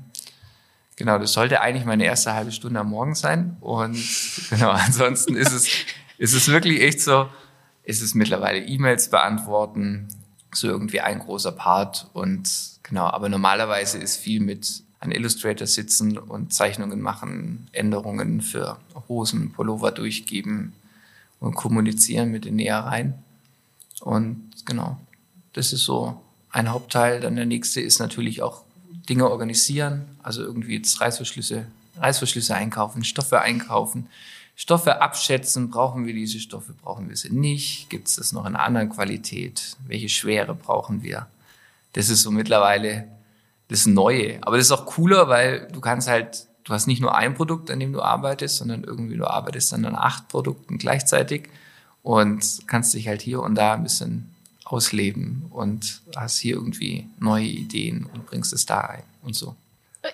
genau, 0.97 1.19
das 1.19 1.33
sollte 1.33 1.61
eigentlich 1.61 1.85
meine 1.85 2.05
erste 2.05 2.33
halbe 2.33 2.53
Stunde 2.53 2.81
am 2.81 2.91
Morgen 2.91 3.15
sein. 3.15 3.57
Und 3.61 3.99
genau, 4.51 4.71
ansonsten 4.71 5.37
ist 5.37 5.53
es, 5.53 5.69
ist 6.17 6.35
es 6.35 6.49
wirklich 6.49 6.81
echt 6.81 7.01
so, 7.01 7.29
ist 7.83 8.03
es 8.03 8.15
mittlerweile 8.15 8.61
E-Mails 8.61 9.11
beantworten, 9.11 10.09
so 10.53 10.69
irgendwie 10.69 11.01
ein 11.01 11.19
großer 11.21 11.53
Part. 11.53 12.09
Und 12.13 12.51
genau, 12.83 13.07
aber 13.07 13.29
normalerweise 13.29 13.99
ist 13.99 14.17
viel 14.17 14.41
mit 14.41 14.83
an 15.01 15.13
Illustrator 15.13 15.67
sitzen 15.67 16.19
und 16.19 16.53
Zeichnungen 16.53 17.01
machen, 17.01 17.69
Änderungen 17.73 18.41
für 18.41 18.79
Hosen, 19.09 19.53
Pullover 19.53 19.93
durchgeben 19.93 20.73
und 21.41 21.55
kommunizieren 21.55 22.31
mit 22.31 22.45
den 22.45 22.57
Nähereien. 22.57 23.15
Und 24.01 24.51
genau, 24.65 24.99
das 25.53 25.73
ist 25.73 25.85
so 25.85 26.21
ein 26.51 26.71
Hauptteil. 26.71 27.21
Dann 27.21 27.37
der 27.37 27.47
nächste 27.47 27.81
ist 27.81 28.01
natürlich 28.01 28.43
auch 28.43 28.65
Dinge 29.09 29.31
organisieren, 29.31 30.07
also 30.23 30.43
irgendwie 30.43 30.77
jetzt 30.77 31.01
Reißverschlüsse, 31.01 31.67
Reißverschlüsse 31.97 32.55
einkaufen, 32.55 33.05
Stoffe 33.05 33.41
einkaufen, 33.41 34.09
Stoffe 34.61 35.01
abschätzen. 35.01 35.71
Brauchen 35.71 36.05
wir 36.05 36.13
diese 36.13 36.41
Stoffe? 36.41 36.73
Brauchen 36.73 37.09
wir 37.09 37.17
sie 37.17 37.31
nicht? 37.31 37.89
Gibt 37.91 38.09
es 38.09 38.17
das 38.17 38.33
noch 38.33 38.45
in 38.45 38.57
einer 38.57 38.65
anderen 38.65 38.91
Qualität? 38.91 39.77
Welche 39.87 40.09
Schwere 40.09 40.53
brauchen 40.53 41.05
wir? 41.05 41.29
Das 41.93 42.09
ist 42.09 42.23
so 42.23 42.33
mittlerweile 42.33 43.07
das 43.69 43.87
Neue. 43.87 44.39
Aber 44.43 44.57
das 44.57 44.67
ist 44.67 44.73
auch 44.73 44.85
cooler, 44.85 45.29
weil 45.29 45.69
du 45.73 45.81
kannst 45.81 46.09
halt, 46.09 46.49
du 46.65 46.73
hast 46.73 46.89
nicht 46.89 47.01
nur 47.01 47.15
ein 47.15 47.35
Produkt, 47.35 47.71
an 47.71 47.79
dem 47.79 47.93
du 47.93 48.03
arbeitest, 48.03 48.57
sondern 48.57 48.83
irgendwie 48.83 49.17
du 49.17 49.29
arbeitest 49.29 49.71
dann 49.71 49.85
an 49.85 49.95
acht 49.95 50.27
Produkten 50.27 50.79
gleichzeitig 50.79 51.51
und 52.03 52.67
kannst 52.67 52.95
dich 52.95 53.07
halt 53.07 53.23
hier 53.23 53.41
und 53.41 53.55
da 53.55 53.75
ein 53.75 53.85
bisschen 53.85 54.35
ausleben 54.65 55.47
und 55.51 56.03
hast 56.17 56.37
hier 56.39 56.57
irgendwie 56.57 57.07
neue 57.21 57.47
Ideen 57.47 58.07
und 58.13 58.27
bringst 58.27 58.53
es 58.53 58.67
da 58.67 58.81
ein 58.81 59.05
und 59.23 59.37
so. 59.37 59.55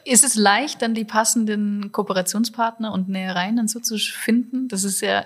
Ist 0.04 0.22
es 0.22 0.34
leicht, 0.34 0.82
dann 0.82 0.94
die 0.94 1.04
passenden 1.04 1.90
Kooperationspartner 1.90 2.92
und 2.92 3.08
Nähereien 3.08 3.56
dann 3.56 3.68
so 3.68 3.80
zu 3.80 3.96
finden? 3.96 4.68
Das 4.68 4.84
ist 4.84 5.00
ja, 5.00 5.24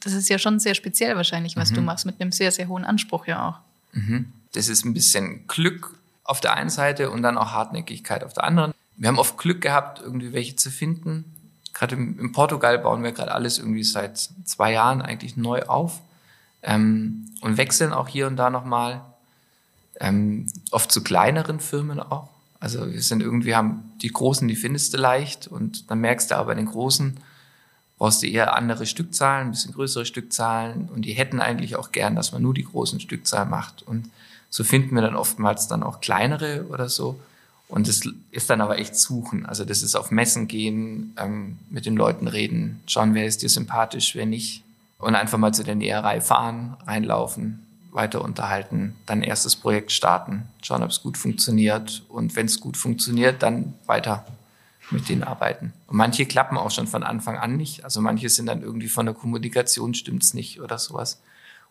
das 0.00 0.12
ist 0.12 0.28
ja 0.28 0.38
schon 0.38 0.60
sehr 0.60 0.74
speziell 0.74 1.16
wahrscheinlich, 1.16 1.56
was 1.56 1.70
mhm. 1.70 1.76
du 1.76 1.80
machst, 1.82 2.06
mit 2.06 2.20
einem 2.20 2.30
sehr, 2.30 2.52
sehr 2.52 2.68
hohen 2.68 2.84
Anspruch 2.84 3.26
ja 3.26 3.48
auch. 3.48 3.58
Mhm. 3.92 4.32
Das 4.52 4.68
ist 4.68 4.84
ein 4.84 4.94
bisschen 4.94 5.46
Glück 5.48 5.98
auf 6.22 6.40
der 6.40 6.54
einen 6.54 6.70
Seite 6.70 7.10
und 7.10 7.22
dann 7.22 7.36
auch 7.36 7.50
Hartnäckigkeit 7.50 8.22
auf 8.22 8.32
der 8.32 8.44
anderen. 8.44 8.72
Wir 8.96 9.08
haben 9.08 9.18
oft 9.18 9.36
Glück 9.36 9.60
gehabt, 9.60 10.00
irgendwie 10.00 10.32
welche 10.32 10.54
zu 10.54 10.70
finden. 10.70 11.24
Gerade 11.72 11.96
in 11.96 12.32
Portugal 12.32 12.78
bauen 12.78 13.02
wir 13.02 13.10
gerade 13.10 13.32
alles 13.32 13.58
irgendwie 13.58 13.82
seit 13.82 14.30
zwei 14.44 14.72
Jahren 14.72 15.02
eigentlich 15.02 15.36
neu 15.36 15.62
auf 15.64 16.00
ähm, 16.62 17.26
und 17.40 17.56
wechseln 17.56 17.92
auch 17.92 18.08
hier 18.08 18.28
und 18.28 18.36
da 18.36 18.50
nochmal. 18.50 19.00
Ähm, 20.00 20.46
oft 20.70 20.90
zu 20.90 21.04
kleineren 21.04 21.60
Firmen 21.60 22.00
auch. 22.00 22.33
Also 22.64 22.90
wir 22.90 23.02
sind 23.02 23.22
irgendwie, 23.22 23.54
haben 23.54 23.92
die 24.00 24.08
Großen, 24.08 24.48
die 24.48 24.56
findest 24.56 24.94
du 24.94 24.96
leicht 24.96 25.48
und 25.48 25.90
dann 25.90 26.00
merkst 26.00 26.30
du 26.30 26.36
aber 26.36 26.46
bei 26.46 26.54
den 26.54 26.64
Großen, 26.64 27.14
brauchst 27.98 28.22
du 28.22 28.26
eher 28.26 28.56
andere 28.56 28.86
Stückzahlen, 28.86 29.48
ein 29.48 29.50
bisschen 29.50 29.74
größere 29.74 30.06
Stückzahlen 30.06 30.88
und 30.88 31.02
die 31.02 31.12
hätten 31.12 31.40
eigentlich 31.40 31.76
auch 31.76 31.92
gern, 31.92 32.16
dass 32.16 32.32
man 32.32 32.40
nur 32.40 32.54
die 32.54 32.64
großen 32.64 33.00
Stückzahlen 33.00 33.50
macht. 33.50 33.82
Und 33.82 34.08
so 34.48 34.64
finden 34.64 34.94
wir 34.94 35.02
dann 35.02 35.14
oftmals 35.14 35.68
dann 35.68 35.82
auch 35.82 36.00
kleinere 36.00 36.64
oder 36.70 36.88
so. 36.88 37.20
Und 37.68 37.86
das 37.86 38.00
ist 38.30 38.48
dann 38.48 38.62
aber 38.62 38.78
echt 38.78 38.96
suchen. 38.96 39.44
Also 39.44 39.66
das 39.66 39.82
ist 39.82 39.94
auf 39.94 40.10
Messen 40.10 40.48
gehen, 40.48 41.14
ähm, 41.18 41.58
mit 41.68 41.84
den 41.84 41.96
Leuten 41.96 42.28
reden, 42.28 42.80
schauen, 42.86 43.12
wer 43.12 43.26
ist 43.26 43.42
dir 43.42 43.50
sympathisch, 43.50 44.14
wer 44.14 44.24
nicht. 44.24 44.62
Und 44.96 45.16
einfach 45.16 45.36
mal 45.36 45.52
zu 45.52 45.64
der 45.64 45.74
Näherei 45.74 46.22
fahren, 46.22 46.78
reinlaufen, 46.86 47.66
weiter 47.94 48.22
unterhalten, 48.22 48.96
dann 49.06 49.22
erstes 49.22 49.56
Projekt 49.56 49.92
starten, 49.92 50.48
schauen, 50.62 50.82
ob 50.82 50.90
es 50.90 51.02
gut 51.02 51.16
funktioniert. 51.16 52.02
Und 52.08 52.36
wenn 52.36 52.46
es 52.46 52.60
gut 52.60 52.76
funktioniert, 52.76 53.42
dann 53.42 53.74
weiter 53.86 54.26
mit 54.90 55.08
denen 55.08 55.22
arbeiten. 55.22 55.72
Und 55.86 55.96
manche 55.96 56.26
klappen 56.26 56.58
auch 56.58 56.70
schon 56.70 56.86
von 56.86 57.02
Anfang 57.02 57.38
an 57.38 57.56
nicht. 57.56 57.84
Also 57.84 58.00
manche 58.00 58.28
sind 58.28 58.46
dann 58.46 58.62
irgendwie 58.62 58.88
von 58.88 59.06
der 59.06 59.14
Kommunikation 59.14 59.94
stimmt's 59.94 60.34
nicht 60.34 60.60
oder 60.60 60.78
sowas. 60.78 61.22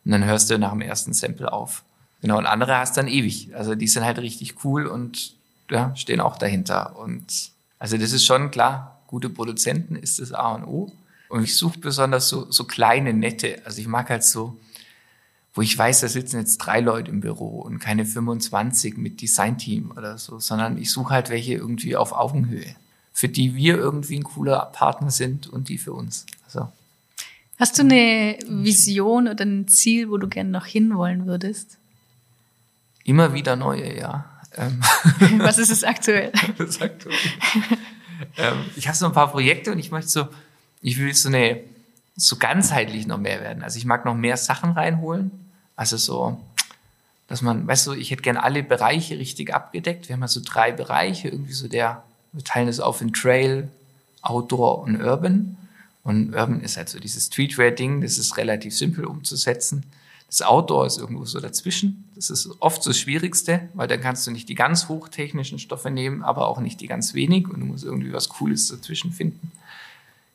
Und 0.06 0.12
dann 0.12 0.24
hörst 0.24 0.50
du 0.50 0.58
nach 0.58 0.72
dem 0.72 0.82
ersten 0.82 1.14
Sample 1.14 1.52
auf. 1.52 1.84
Genau, 2.22 2.38
und 2.38 2.46
andere 2.46 2.78
hast 2.78 2.98
dann 2.98 3.08
ewig. 3.08 3.54
Also 3.54 3.76
die 3.76 3.88
sind 3.88 4.06
halt 4.06 4.18
richtig 4.20 4.64
cool 4.64 4.88
und 4.88 5.36
ja, 5.70 5.96
stehen 5.96 6.22
auch 6.22 6.38
dahinter. 6.38 6.98
Und 6.98 7.52
also 7.80 7.98
das 7.98 8.14
ist 8.14 8.26
schon 8.26 8.50
klar, 8.50 9.02
gute 9.08 9.30
Produzenten 9.30 9.96
ist 9.96 10.20
das 10.20 10.32
A 10.32 10.54
und 10.54 10.64
O. 10.64 10.92
Und 11.28 11.44
ich 11.44 11.58
suche 11.58 11.80
besonders 11.80 12.30
so, 12.30 12.50
so 12.52 12.64
kleine, 12.64 13.14
nette. 13.14 13.62
Also 13.66 13.82
ich 13.82 13.88
mag 13.88 14.10
halt 14.10 14.24
so, 14.24 14.58
wo 15.54 15.62
ich 15.62 15.78
weiß, 15.78 16.02
da 16.02 16.08
sitzen 16.08 16.40
jetzt 16.40 16.58
drei 16.58 16.80
Leute 16.80 17.12
im 17.12 17.20
Büro 17.20 17.62
und 17.62 17.80
keine 17.80 18.06
25 18.06 18.98
mit 18.98 19.22
Designteam 19.22 19.92
oder 19.92 20.18
so, 20.18 20.40
sondern 20.40 20.78
ich 20.78 20.92
suche 20.92 21.14
halt 21.14 21.30
welche 21.30 21.54
irgendwie 21.54 21.96
auf 21.96 22.12
Augenhöhe, 22.12 22.76
für 23.12 23.30
die 23.30 23.56
wir 23.56 23.78
irgendwie 23.78 24.18
ein 24.18 24.24
cooler 24.24 24.72
Partner 24.74 25.12
sind 25.12 25.48
und 25.48 25.70
die 25.70 25.78
für 25.78 25.94
uns. 25.94 26.26
Also. 26.46 26.72
Hast 27.60 27.78
du 27.78 27.84
eine 27.84 28.40
Vision 28.48 29.28
oder 29.28 29.46
ein 29.46 29.68
Ziel, 29.68 30.10
wo 30.10 30.18
du 30.18 30.28
gerne 30.28 30.50
noch 30.50 30.66
hinwollen 30.66 31.28
würdest? 31.28 31.78
Immer 33.04 33.34
wieder 33.34 33.56
neue, 33.56 33.96
ja. 33.96 34.26
Ähm. 34.56 34.82
Was 35.38 35.60
ist 35.60 35.72
es 35.72 35.84
aktuell? 35.84 36.32
Ist 36.58 36.82
aktuell? 36.82 37.16
ähm, 38.38 38.58
ich 38.76 38.88
habe 38.88 38.98
so 38.98 39.06
ein 39.06 39.12
paar 39.12 39.32
Projekte 39.32 39.72
und 39.72 39.80
ich 39.80 39.92
möchte 39.92 40.10
so, 40.10 40.28
ich 40.82 40.98
will 40.98 41.14
so 41.14 41.30
eine, 41.30 41.60
so 42.16 42.38
ganzheitlich 42.38 43.06
noch 43.06 43.20
mehr 43.20 43.42
werden. 43.42 43.62
Also 43.62 43.78
ich 43.78 43.86
mag 43.86 44.06
noch 44.06 44.16
mehr 44.16 44.38
Sachen 44.38 44.72
reinholen. 44.72 45.43
Also 45.76 45.98
so, 45.98 46.40
dass 47.28 47.42
man, 47.42 47.66
weißt 47.68 47.88
du, 47.88 47.94
ich 47.94 48.12
hätte 48.12 48.22
gern 48.22 48.38
alle 48.38 48.64
Bereiche 48.64 49.18
richtig 49.18 49.54
abgedeckt. 49.54 50.08
Wir 50.08 50.14
haben 50.14 50.22
ja 50.22 50.28
so 50.28 50.42
drei 50.44 50.72
Bereiche, 50.72 51.30
irgendwie 51.30 51.54
so 51.54 51.68
der, 51.68 52.04
wir 52.32 52.44
teilen 52.44 52.68
das 52.68 52.80
auf 52.80 53.02
in 53.02 53.14
Trail, 53.14 53.70
Outdoor 54.22 54.82
und 54.84 55.02
Urban. 55.02 55.58
Und 56.04 56.36
Urban 56.36 56.62
ist 56.62 56.78
halt 56.78 56.90
so 56.90 57.00
dieses 57.00 57.28
Streetwear-Ding, 57.28 58.02
das 58.02 58.18
ist 58.18 58.38
relativ 58.38 58.76
simpel 58.76 59.06
umzusetzen. 59.06 59.84
Das 60.28 60.42
Outdoor 60.42 60.88
ist 60.88 60.98
irgendwo 60.98 61.26
so 61.26 61.40
dazwischen. 61.40 62.10
Das 62.16 62.30
ist 62.30 62.50
oft 62.60 62.86
das 62.86 62.98
Schwierigste, 62.98 63.70
weil 63.76 63.88
dann 63.88 64.02
kannst 64.02 64.26
du 64.26 64.32
nicht 64.32 64.50
die 64.50 64.56
ganz 64.56 64.88
hochtechnischen 64.88 65.60
Stoffe 65.60 65.92
nehmen, 65.92 66.24
aber 66.24 66.48
auch 66.48 66.60
nicht 66.60 66.82
die 66.82 66.88
ganz 66.88 67.14
wenig 67.14 67.48
und 67.48 67.60
du 67.60 67.66
musst 67.68 67.84
irgendwie 67.84 68.12
was 68.12 68.30
Cooles 68.30 68.68
dazwischen 68.68 69.12
finden. 69.12 69.52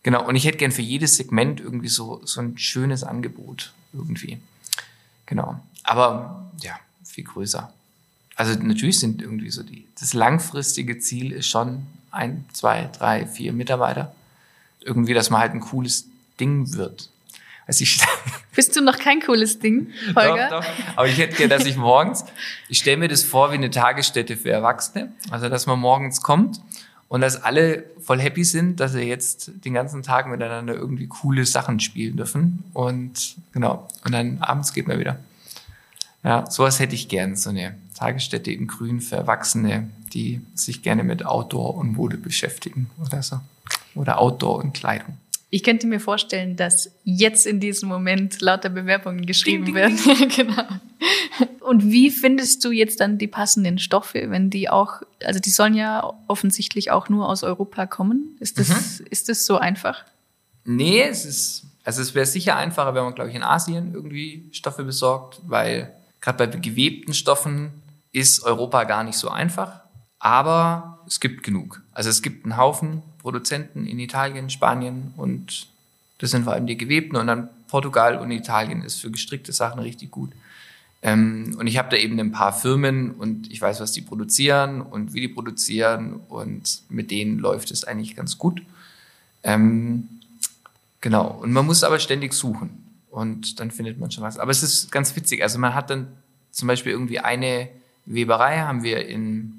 Genau, 0.05 0.27
und 0.27 0.37
ich 0.37 0.47
hätte 0.47 0.59
gern 0.59 0.71
für 0.71 0.83
jedes 0.83 1.17
Segment 1.17 1.61
irgendwie 1.61 1.89
so, 1.89 2.21
so 2.25 2.41
ein 2.41 2.57
schönes 2.57 3.03
Angebot 3.03 3.73
irgendwie. 3.93 4.39
Genau. 5.29 5.61
Aber 5.85 6.51
ja, 6.63 6.79
viel 7.05 7.25
größer. 7.25 7.71
Also 8.35 8.59
natürlich 8.59 8.99
sind 8.99 9.21
irgendwie 9.21 9.51
so 9.51 9.63
die, 9.63 9.87
das 10.01 10.15
langfristige 10.15 10.99
Ziel 10.99 11.33
ist 11.33 11.49
schon 11.49 11.87
ein, 12.11 12.47
zwei, 12.53 12.89
drei, 12.97 13.27
vier 13.27 13.53
Mitarbeiter. 13.53 14.15
Irgendwie, 14.81 15.13
dass 15.13 15.29
man 15.29 15.41
halt 15.41 15.53
ein 15.53 15.61
cooles 15.61 16.07
Ding 16.41 16.73
wird. 16.75 17.11
Also 17.67 17.83
ich 17.83 18.01
Bist 18.55 18.75
du 18.75 18.81
noch 18.81 18.99
kein 18.99 19.21
cooles 19.21 19.59
Ding, 19.59 19.93
Holger? 20.17 20.49
doch, 20.49 20.65
doch. 20.65 20.71
Aber 20.97 21.07
ich 21.07 21.19
hätte 21.19 21.37
gerne, 21.37 21.51
dass 21.51 21.67
ich 21.67 21.77
morgens, 21.77 22.25
ich 22.69 22.79
stelle 22.79 22.97
mir 22.97 23.09
das 23.09 23.23
vor 23.23 23.51
wie 23.53 23.57
eine 23.57 23.71
Tagesstätte 23.71 24.37
für 24.37 24.51
Erwachsene. 24.51 25.13
Also, 25.31 25.49
dass 25.49 25.67
man 25.67 25.79
morgens 25.79 26.23
kommt 26.23 26.61
und 27.09 27.23
dass 27.23 27.43
alle 27.43 27.85
voll 28.01 28.21
happy 28.21 28.45
sind, 28.45 28.81
dass 28.81 28.93
sie 28.93 29.03
jetzt 29.03 29.51
den 29.65 29.73
ganzen 29.73 30.03
Tag 30.03 30.29
miteinander 30.29 30.75
irgendwie 30.75 31.07
coole 31.07 31.47
Sachen 31.47 31.81
spielen 31.81 32.17
dürfen. 32.17 32.65
Und 32.75 33.37
genau. 33.53 33.89
Und 34.05 34.13
dann 34.13 34.39
abends 34.41 34.75
geht 34.75 34.87
man 34.87 34.99
wieder. 34.99 35.19
Ja, 36.23 36.51
sowas 36.51 36.81
hätte 36.81 36.95
ich 36.95 37.09
gern, 37.09 37.37
so 37.37 37.51
eine 37.51 37.75
Tagesstätte 37.95 38.51
in 38.51 38.67
Grün 38.67 39.01
für 39.01 39.17
Erwachsene, 39.17 39.89
die 40.13 40.43
sich 40.55 40.83
gerne 40.83 41.03
mit 41.03 41.25
Outdoor 41.25 41.77
und 41.77 41.93
Mode 41.93 42.19
beschäftigen 42.19 42.91
oder 43.05 43.23
so. 43.23 43.41
Oder 43.95 44.21
Outdoor 44.21 44.59
und 44.59 44.75
Kleidung. 44.75 45.17
Ich 45.51 45.63
könnte 45.63 45.87
mir 45.87 45.99
vorstellen, 45.99 46.57
dass 46.57 46.95
jetzt 47.05 47.47
in 47.47 47.59
diesem 47.59 47.89
Moment 47.89 48.41
lauter 48.43 48.69
Bewerbungen 48.69 49.25
geschrieben 49.25 49.65
ding, 49.65 49.75
ding, 49.75 50.07
werden. 50.07 50.29
genau. 50.37 50.63
Und 51.61 51.91
wie 51.91 52.11
findest 52.11 52.65
du 52.65 52.71
jetzt 52.71 53.01
dann 53.01 53.19
die 53.19 53.29
passenden 53.29 53.79
Stoffe, 53.79 54.31
wenn 54.31 54.51
die 54.51 54.69
auch, 54.69 55.03
also 55.25 55.41
die 55.41 55.51
sollen 55.51 55.75
ja 55.75 56.13
offensichtlich 56.27 56.91
auch 56.91 57.09
nur 57.09 57.29
aus 57.29 57.45
Europa 57.45 57.87
kommen? 57.87 58.37
Ist 58.41 58.59
das, 58.59 59.01
mhm. 59.01 59.07
ist 59.11 59.29
das 59.29 59.47
so 59.47 59.57
einfach? 59.59 60.05
Nee, 60.65 61.03
es 61.03 61.25
ist, 61.25 61.65
also 61.83 62.03
es 62.03 62.15
wäre 62.15 62.27
sicher 62.27 62.57
einfacher, 62.57 62.95
wenn 62.95 63.05
man, 63.05 63.15
glaube 63.15 63.31
ich, 63.31 63.37
in 63.37 63.43
Asien 63.43 63.95
irgendwie 63.95 64.51
Stoffe 64.53 64.85
besorgt, 64.85 65.41
weil 65.47 65.95
gerade 66.21 66.47
bei 66.47 66.59
gewebten 66.59 67.15
Stoffen 67.15 67.83
ist 68.13 68.43
Europa 68.43 68.85
gar 68.85 69.05
nicht 69.05 69.17
so 69.17 69.31
einfach. 69.31 69.81
Aber 70.19 71.05
es 71.07 71.21
gibt 71.21 71.43
genug. 71.43 71.83
Also 71.93 72.11
es 72.11 72.23
gibt 72.23 72.45
einen 72.45 72.57
Haufen 72.57 73.03
Produzenten 73.29 73.87
in 73.87 73.99
Italien, 73.99 74.49
Spanien 74.49 75.13
und 75.19 75.67
das 76.17 76.31
sind 76.31 76.45
vor 76.45 76.55
allem 76.55 76.67
die 76.67 76.79
gewebten 76.79 77.19
und 77.19 77.27
dann 77.27 77.51
Portugal 77.69 78.17
und 78.17 78.31
Italien 78.31 78.81
ist 78.81 79.03
für 79.03 79.11
gestrickte 79.11 79.53
Sachen 79.53 79.81
richtig 79.81 80.11
gut. 80.11 80.31
Ähm, 81.03 81.55
und 81.59 81.67
ich 81.67 81.77
habe 81.77 81.91
da 81.91 81.99
eben 81.99 82.19
ein 82.19 82.33
paar 82.33 82.55
Firmen 82.55 83.11
und 83.11 83.53
ich 83.53 83.61
weiß, 83.61 83.81
was 83.81 83.93
die 83.93 84.01
produzieren 84.01 84.81
und 84.81 85.13
wie 85.13 85.21
die 85.21 85.29
produzieren 85.29 86.21
und 86.31 86.81
mit 86.89 87.11
denen 87.11 87.39
läuft 87.39 87.71
es 87.71 87.85
eigentlich 87.85 88.17
ganz 88.17 88.39
gut. 88.39 88.63
Ähm, 89.43 90.09
genau. 91.03 91.27
Und 91.43 91.53
man 91.53 91.67
muss 91.67 91.85
aber 91.85 91.99
ständig 91.99 92.33
suchen 92.33 92.83
und 93.11 93.61
dann 93.61 93.71
findet 93.71 94.01
man 94.01 94.11
schon 94.11 94.25
was. 94.25 94.39
Aber 94.39 94.53
es 94.53 94.63
ist 94.63 94.91
ganz 94.91 95.15
witzig. 95.17 95.43
Also 95.43 95.59
man 95.59 95.75
hat 95.75 95.91
dann 95.91 96.09
zum 96.51 96.67
Beispiel 96.67 96.93
irgendwie 96.93 97.19
eine 97.19 97.69
Weberei 98.07 98.61
haben 98.61 98.83
wir 98.83 99.07
in 99.07 99.53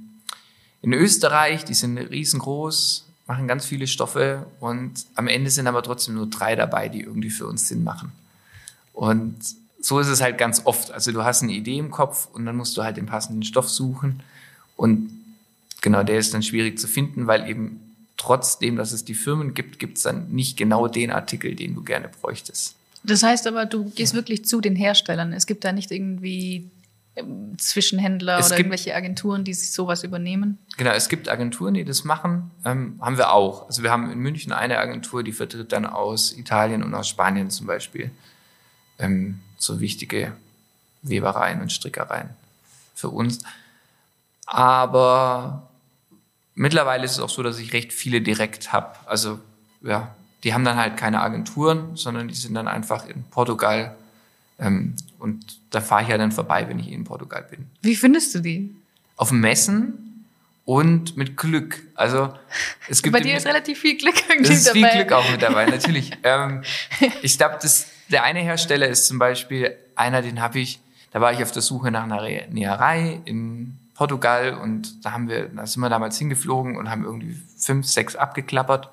in 0.81 0.93
Österreich, 0.93 1.65
die 1.65 1.73
sind 1.73 1.97
riesengroß, 1.97 3.08
machen 3.29 3.47
ganz 3.47 3.63
viele 3.63 3.85
Stoffe 3.85 4.47
und 4.59 5.05
am 5.13 5.27
Ende 5.27 5.51
sind 5.51 5.67
aber 5.67 5.83
trotzdem 5.83 6.15
nur 6.15 6.25
drei 6.25 6.55
dabei, 6.55 6.89
die 6.89 7.01
irgendwie 7.01 7.29
für 7.29 7.45
uns 7.45 7.67
Sinn 7.67 7.83
machen. 7.83 8.11
Und 8.91 9.37
so 9.79 9.99
ist 9.99 10.07
es 10.07 10.19
halt 10.19 10.39
ganz 10.39 10.63
oft. 10.65 10.91
Also 10.91 11.11
du 11.11 11.23
hast 11.23 11.43
eine 11.43 11.53
Idee 11.53 11.77
im 11.77 11.91
Kopf 11.91 12.27
und 12.33 12.47
dann 12.47 12.57
musst 12.57 12.75
du 12.75 12.83
halt 12.83 12.97
den 12.97 13.05
passenden 13.05 13.43
Stoff 13.43 13.69
suchen 13.69 14.23
und 14.75 15.11
genau, 15.81 16.01
der 16.01 16.17
ist 16.17 16.33
dann 16.33 16.41
schwierig 16.41 16.79
zu 16.79 16.87
finden, 16.87 17.27
weil 17.27 17.47
eben 17.47 17.79
trotzdem, 18.17 18.75
dass 18.75 18.91
es 18.91 19.05
die 19.05 19.13
Firmen 19.13 19.53
gibt, 19.53 19.77
gibt 19.77 19.97
es 19.97 20.03
dann 20.03 20.31
nicht 20.31 20.57
genau 20.57 20.87
den 20.87 21.11
Artikel, 21.11 21.55
den 21.55 21.75
du 21.75 21.83
gerne 21.83 22.09
bräuchtest. 22.21 22.75
Das 23.03 23.21
heißt 23.21 23.45
aber, 23.45 23.67
du 23.67 23.91
gehst 23.91 24.15
wirklich 24.15 24.43
zu 24.43 24.59
den 24.59 24.75
Herstellern. 24.75 25.33
Es 25.33 25.45
gibt 25.45 25.63
da 25.63 25.71
nicht 25.71 25.91
irgendwie 25.91 26.65
Zwischenhändler 27.57 28.39
es 28.39 28.47
oder 28.47 28.57
gibt, 28.57 28.67
irgendwelche 28.67 28.95
Agenturen, 28.95 29.43
die 29.43 29.53
sich 29.53 29.71
sowas 29.71 30.03
übernehmen? 30.03 30.57
Genau, 30.77 30.91
es 30.91 31.09
gibt 31.09 31.29
Agenturen, 31.29 31.73
die 31.73 31.85
das 31.85 32.03
machen. 32.03 32.51
Ähm, 32.65 32.99
haben 33.01 33.17
wir 33.17 33.33
auch. 33.33 33.67
Also 33.67 33.83
wir 33.83 33.91
haben 33.91 34.11
in 34.11 34.19
München 34.19 34.51
eine 34.51 34.77
Agentur, 34.77 35.23
die 35.23 35.31
vertritt 35.31 35.71
dann 35.71 35.85
aus 35.85 36.31
Italien 36.31 36.83
und 36.83 36.93
aus 36.93 37.07
Spanien 37.07 37.49
zum 37.49 37.67
Beispiel 37.67 38.11
ähm, 38.97 39.39
so 39.57 39.79
wichtige 39.79 40.33
Webereien 41.01 41.61
und 41.61 41.71
Strickereien 41.71 42.29
für 42.95 43.09
uns. 43.09 43.39
Aber 44.45 45.69
mittlerweile 46.55 47.05
ist 47.05 47.13
es 47.13 47.19
auch 47.19 47.29
so, 47.29 47.43
dass 47.43 47.59
ich 47.59 47.73
recht 47.73 47.93
viele 47.93 48.21
direkt 48.21 48.73
habe. 48.73 48.95
Also 49.05 49.39
ja, 49.81 50.15
die 50.43 50.53
haben 50.53 50.63
dann 50.63 50.77
halt 50.77 50.97
keine 50.97 51.21
Agenturen, 51.21 51.95
sondern 51.95 52.27
die 52.27 52.33
sind 52.33 52.53
dann 52.53 52.67
einfach 52.67 53.07
in 53.07 53.23
Portugal 53.25 53.95
und 55.19 55.59
da 55.69 55.81
fahre 55.81 56.03
ich 56.03 56.09
ja 56.09 56.17
dann 56.17 56.31
vorbei, 56.31 56.67
wenn 56.67 56.79
ich 56.79 56.91
in 56.91 57.03
Portugal 57.03 57.45
bin. 57.49 57.67
Wie 57.81 57.95
findest 57.95 58.35
du 58.35 58.39
die? 58.39 58.75
Auf 59.15 59.31
Messen 59.31 60.25
und 60.65 61.17
mit 61.17 61.37
Glück. 61.37 61.81
Also 61.95 62.33
es 62.87 63.01
gibt 63.01 63.13
bei 63.13 63.21
dir 63.21 63.35
ist 63.37 63.45
relativ 63.45 63.79
viel 63.79 63.97
Glück 63.97 64.15
irgendwie 64.29 64.51
es 64.51 64.59
ist 64.59 64.67
dabei. 64.67 64.89
viel 64.89 64.99
Glück 64.99 65.11
auch 65.13 65.31
mit 65.31 65.41
dabei, 65.41 65.65
natürlich. 65.65 66.11
ähm, 66.23 66.63
ich 67.21 67.37
glaube, 67.37 67.57
der 68.09 68.23
eine 68.23 68.39
Hersteller 68.39 68.87
ist 68.87 69.07
zum 69.07 69.17
Beispiel 69.19 69.75
einer, 69.95 70.21
den 70.21 70.41
habe 70.41 70.59
ich. 70.59 70.79
Da 71.11 71.21
war 71.21 71.33
ich 71.33 71.41
auf 71.41 71.51
der 71.51 71.63
Suche 71.63 71.89
nach 71.89 72.03
einer 72.03 72.21
Näherei 72.49 73.19
in 73.25 73.79
Portugal 73.95 74.53
und 74.53 75.03
da 75.03 75.11
haben 75.11 75.27
wir, 75.27 75.49
da 75.49 75.65
sind 75.65 75.81
wir 75.81 75.89
damals 75.89 76.19
hingeflogen 76.19 76.77
und 76.77 76.89
haben 76.89 77.03
irgendwie 77.03 77.35
fünf, 77.57 77.87
sechs 77.87 78.15
abgeklappert 78.15 78.89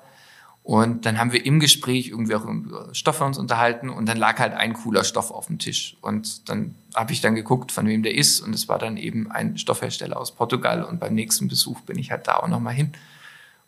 und 0.67 1.05
dann 1.05 1.17
haben 1.17 1.31
wir 1.31 1.45
im 1.45 1.61
Gespräch 1.61 2.09
irgendwie 2.09 2.35
auch 2.35 2.43
über 2.43 2.93
Stoffe 2.93 3.23
uns 3.23 3.37
unterhalten 3.37 3.89
und 3.89 4.05
dann 4.05 4.17
lag 4.17 4.37
halt 4.37 4.51
ein 4.51 4.73
cooler 4.73 5.05
Stoff 5.05 5.31
auf 5.31 5.47
dem 5.47 5.59
Tisch. 5.59 5.95
Und 6.01 6.49
dann 6.49 6.75
habe 6.93 7.13
ich 7.13 7.21
dann 7.21 7.35
geguckt, 7.35 7.71
von 7.71 7.87
wem 7.87 8.03
der 8.03 8.13
ist. 8.13 8.41
Und 8.41 8.53
es 8.53 8.67
war 8.67 8.77
dann 8.77 8.97
eben 8.97 9.31
ein 9.31 9.57
Stoffhersteller 9.57 10.19
aus 10.19 10.35
Portugal. 10.35 10.83
Und 10.83 10.99
beim 10.99 11.15
nächsten 11.15 11.47
Besuch 11.47 11.79
bin 11.83 11.97
ich 11.97 12.11
halt 12.11 12.27
da 12.27 12.35
auch 12.35 12.49
nochmal 12.49 12.73
hin. 12.73 12.91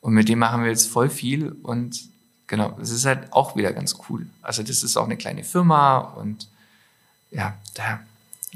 Und 0.01 0.11
mit 0.11 0.27
dem 0.27 0.39
machen 0.39 0.61
wir 0.61 0.69
jetzt 0.69 0.89
voll 0.89 1.09
viel. 1.09 1.55
Und 1.63 2.01
genau, 2.47 2.77
es 2.81 2.89
ist 2.89 3.05
halt 3.05 3.31
auch 3.31 3.55
wieder 3.55 3.71
ganz 3.71 3.95
cool. 4.09 4.27
Also 4.41 4.61
das 4.61 4.83
ist 4.83 4.97
auch 4.97 5.05
eine 5.05 5.15
kleine 5.15 5.45
Firma 5.45 5.99
und 5.99 6.49
ja, 7.31 7.57
da, 7.75 8.01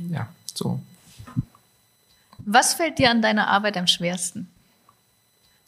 ja, 0.09 0.27
so. 0.53 0.81
Was 2.39 2.73
fällt 2.73 2.99
dir 2.99 3.09
an 3.09 3.21
deiner 3.21 3.47
Arbeit 3.47 3.77
am 3.77 3.87
schwersten? 3.87 4.49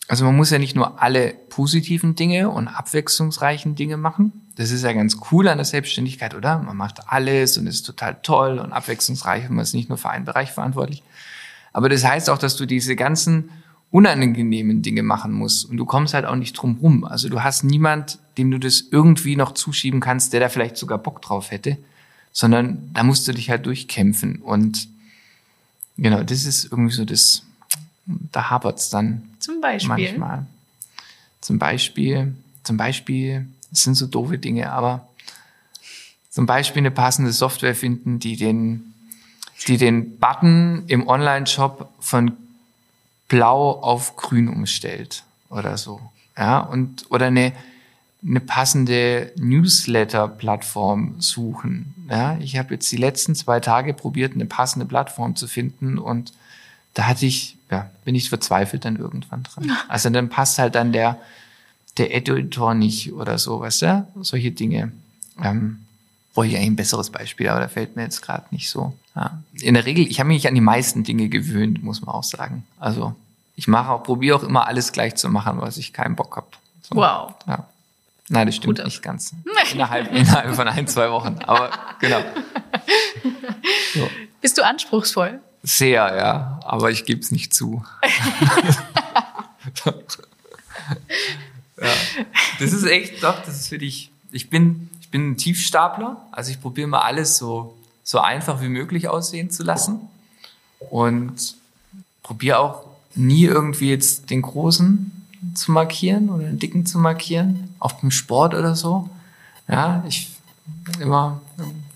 Also 0.08 0.24
man 0.24 0.36
muss 0.36 0.52
ja 0.52 0.60
nicht 0.60 0.76
nur 0.76 1.02
alle 1.02 1.34
positiven 1.50 2.16
Dinge 2.16 2.50
und 2.50 2.68
abwechslungsreichen 2.68 3.76
Dinge 3.76 3.98
machen. 3.98 4.32
Das 4.56 4.72
ist 4.72 4.84
ja 4.84 4.94
ganz 4.94 5.18
cool 5.32 5.48
an 5.48 5.58
der 5.58 5.66
Selbstständigkeit, 5.66 6.36
oder? 6.36 6.60
Man 6.60 6.78
macht 6.78 7.10
alles 7.10 7.58
und 7.58 7.68
ist 7.68 7.84
total 7.84 8.18
toll 8.22 8.60
und 8.60 8.72
abwechslungsreich 8.72 9.50
und 9.50 9.56
man 9.56 9.64
ist 9.64 9.74
nicht 9.74 9.90
nur 9.90 9.98
für 9.98 10.10
einen 10.10 10.26
Bereich 10.26 10.52
verantwortlich. 10.52 11.02
Aber 11.74 11.90
das 11.90 12.06
heißt 12.06 12.30
auch, 12.30 12.38
dass 12.38 12.56
du 12.56 12.66
diese 12.66 12.96
ganzen 12.96 13.50
unangenehmen 13.92 14.82
Dinge 14.82 15.04
machen 15.04 15.32
musst 15.32 15.66
und 15.66 15.78
du 15.78 15.86
kommst 15.86 16.14
halt 16.14 16.26
auch 16.26 16.36
nicht 16.36 16.54
drum 16.54 16.78
rum. 16.82 17.04
Also 17.04 17.30
du 17.30 17.44
hast 17.44 17.64
niemand, 17.64 18.20
dem 18.38 18.52
du 18.52 18.60
das 18.60 18.84
irgendwie 18.92 19.36
noch 19.36 19.54
zuschieben 19.54 20.02
kannst, 20.02 20.34
der 20.34 20.40
da 20.40 20.50
vielleicht 20.50 20.78
sogar 20.78 20.98
Bock 20.98 21.22
drauf 21.22 21.52
hätte, 21.52 21.78
sondern 22.32 22.90
da 22.94 23.04
musst 23.04 23.28
du 23.28 23.34
dich 23.34 23.50
halt 23.50 23.66
durchkämpfen 23.66 24.42
und 24.42 24.88
genau, 25.98 26.24
das 26.24 26.46
ist 26.46 26.66
irgendwie 26.66 26.94
so 26.94 27.06
das, 27.06 27.44
da 28.06 28.50
hapert 28.50 28.80
es 28.80 28.90
dann. 28.90 29.24
Zum 29.46 29.62
Beispiel. 29.62 29.90
Manchmal. 29.90 30.48
Zum 31.40 31.60
Beispiel, 31.60 32.34
zum 32.64 32.78
Beispiel, 32.78 33.48
es 33.72 33.84
sind 33.84 33.94
so 33.94 34.08
doofe 34.08 34.40
Dinge, 34.40 34.72
aber 34.72 35.08
zum 36.32 36.48
Beispiel 36.48 36.80
eine 36.80 36.90
passende 36.90 37.32
Software 37.32 37.76
finden, 37.76 38.18
die 38.18 38.38
den, 38.38 38.96
die 39.68 39.78
den 39.78 40.18
Button 40.18 40.86
im 40.88 41.08
Online-Shop 41.08 41.94
von 42.00 42.32
blau 43.28 43.74
auf 43.74 44.16
grün 44.16 44.50
umstellt 44.50 45.24
oder 45.52 45.78
so. 45.78 46.02
Ja, 46.36 46.62
und, 46.62 47.06
oder 47.12 47.28
eine, 47.28 47.54
eine 48.26 48.40
passende 48.40 49.32
Newsletter-Plattform 49.38 51.22
suchen. 51.22 51.94
Ja, 52.10 52.40
ich 52.40 52.58
habe 52.58 52.74
jetzt 52.74 52.92
die 52.92 52.98
letzten 52.98 53.36
zwei 53.36 53.60
Tage 53.60 53.94
probiert, 53.94 54.34
eine 54.34 54.48
passende 54.48 54.88
Plattform 54.88 55.36
zu 55.36 55.48
finden 55.48 56.00
und 56.00 56.34
da 56.96 57.06
hatte 57.06 57.28
ich, 57.28 57.55
ja, 57.72 57.90
bin 58.04 58.16
ich 58.16 58.30
verzweifelt 58.30 58.86
dann 58.86 58.98
irgendwann 58.98 59.44
dran. 59.44 59.72
Also 59.88 60.10
dann 60.10 60.30
passt 60.30 60.60
halt 60.60 60.76
dann 60.76 60.92
der, 60.92 61.20
der 61.98 62.14
Editor 62.14 62.74
nicht 62.74 63.14
oder 63.14 63.38
so, 63.38 63.60
weißt 63.60 63.82
du? 63.84 64.08
Solche 64.22 64.52
Dinge. 64.52 64.92
Ähm, 65.42 65.86
brauche 66.34 66.48
ich 66.48 66.56
eigentlich 66.56 66.68
ein 66.68 66.76
besseres 66.76 67.10
Beispiel, 67.10 67.48
aber 67.48 67.62
da 67.62 67.68
fällt 67.68 67.96
mir 67.96 68.04
jetzt 68.04 68.22
gerade 68.22 68.46
nicht 68.52 68.70
so. 68.70 68.94
Ja. 69.16 69.42
In 69.62 69.74
der 69.74 69.86
Regel, 69.86 70.06
ich 70.08 70.20
habe 70.20 70.28
mich 70.28 70.48
an 70.48 70.54
die 70.54 70.62
meisten 70.62 71.04
Dinge 71.04 71.30
gewöhnt, 71.30 71.82
muss 71.82 72.02
man 72.02 72.14
auch 72.14 72.24
sagen. 72.24 72.66
Also 72.80 73.16
ich 73.56 73.68
mache 73.68 73.92
auch, 73.92 74.04
probiere 74.04 74.38
auch 74.38 74.44
immer 74.44 74.68
alles 74.68 74.92
gleich 74.92 75.16
zu 75.16 75.30
machen, 75.30 75.62
was 75.62 75.78
ich 75.78 75.94
keinen 75.94 76.16
Bock 76.16 76.36
habe. 76.36 76.48
So. 76.82 76.96
Wow. 76.96 77.34
Ja. 77.48 77.66
Nein, 78.28 78.48
das 78.48 78.56
stimmt 78.56 78.78
Gut 78.78 78.86
nicht 78.86 79.02
ganz. 79.02 79.34
Innerhalb, 79.74 80.12
innerhalb 80.12 80.56
von 80.56 80.68
ein, 80.68 80.88
zwei 80.88 81.10
Wochen. 81.10 81.40
Aber 81.46 81.72
genau. 82.00 82.20
So. 83.94 84.08
Bist 84.42 84.58
du 84.58 84.64
anspruchsvoll? 84.64 85.40
Sehr, 85.66 86.16
ja, 86.16 86.60
aber 86.64 86.92
ich 86.92 87.06
gebe 87.06 87.22
es 87.22 87.32
nicht 87.32 87.52
zu. 87.52 87.84
ja. 89.84 89.94
Das 92.60 92.72
ist 92.72 92.84
echt, 92.84 93.24
doch, 93.24 93.44
das 93.44 93.62
ist 93.62 93.70
für 93.70 93.80
dich. 93.80 94.12
Ich 94.32 94.52
bin, 94.52 94.92
ich 95.02 95.10
bin 95.10 95.32
ein 95.32 95.38
Tiefstapler, 95.38 96.22
also 96.32 96.52
ich 96.52 96.62
probiere 96.62 96.88
mal 96.88 97.00
alles 97.00 97.38
so, 97.38 97.76
so 98.04 98.20
einfach 98.20 98.62
wie 98.62 98.68
möglich 98.68 99.08
aussehen 99.08 99.50
zu 99.50 99.64
lassen 99.64 100.02
und 100.92 101.56
probiere 102.22 102.60
auch 102.60 102.86
nie 103.16 103.46
irgendwie 103.46 103.90
jetzt 103.90 104.30
den 104.30 104.44
großen 104.44 105.12
zu 105.56 105.72
markieren 105.72 106.30
oder 106.30 106.46
einen 106.46 106.60
dicken 106.60 106.86
zu 106.86 107.00
markieren, 107.00 107.74
auch 107.80 107.94
beim 107.94 108.12
Sport 108.12 108.54
oder 108.54 108.76
so. 108.76 109.10
Ja, 109.68 110.04
ich 110.08 110.30
immer 111.00 111.42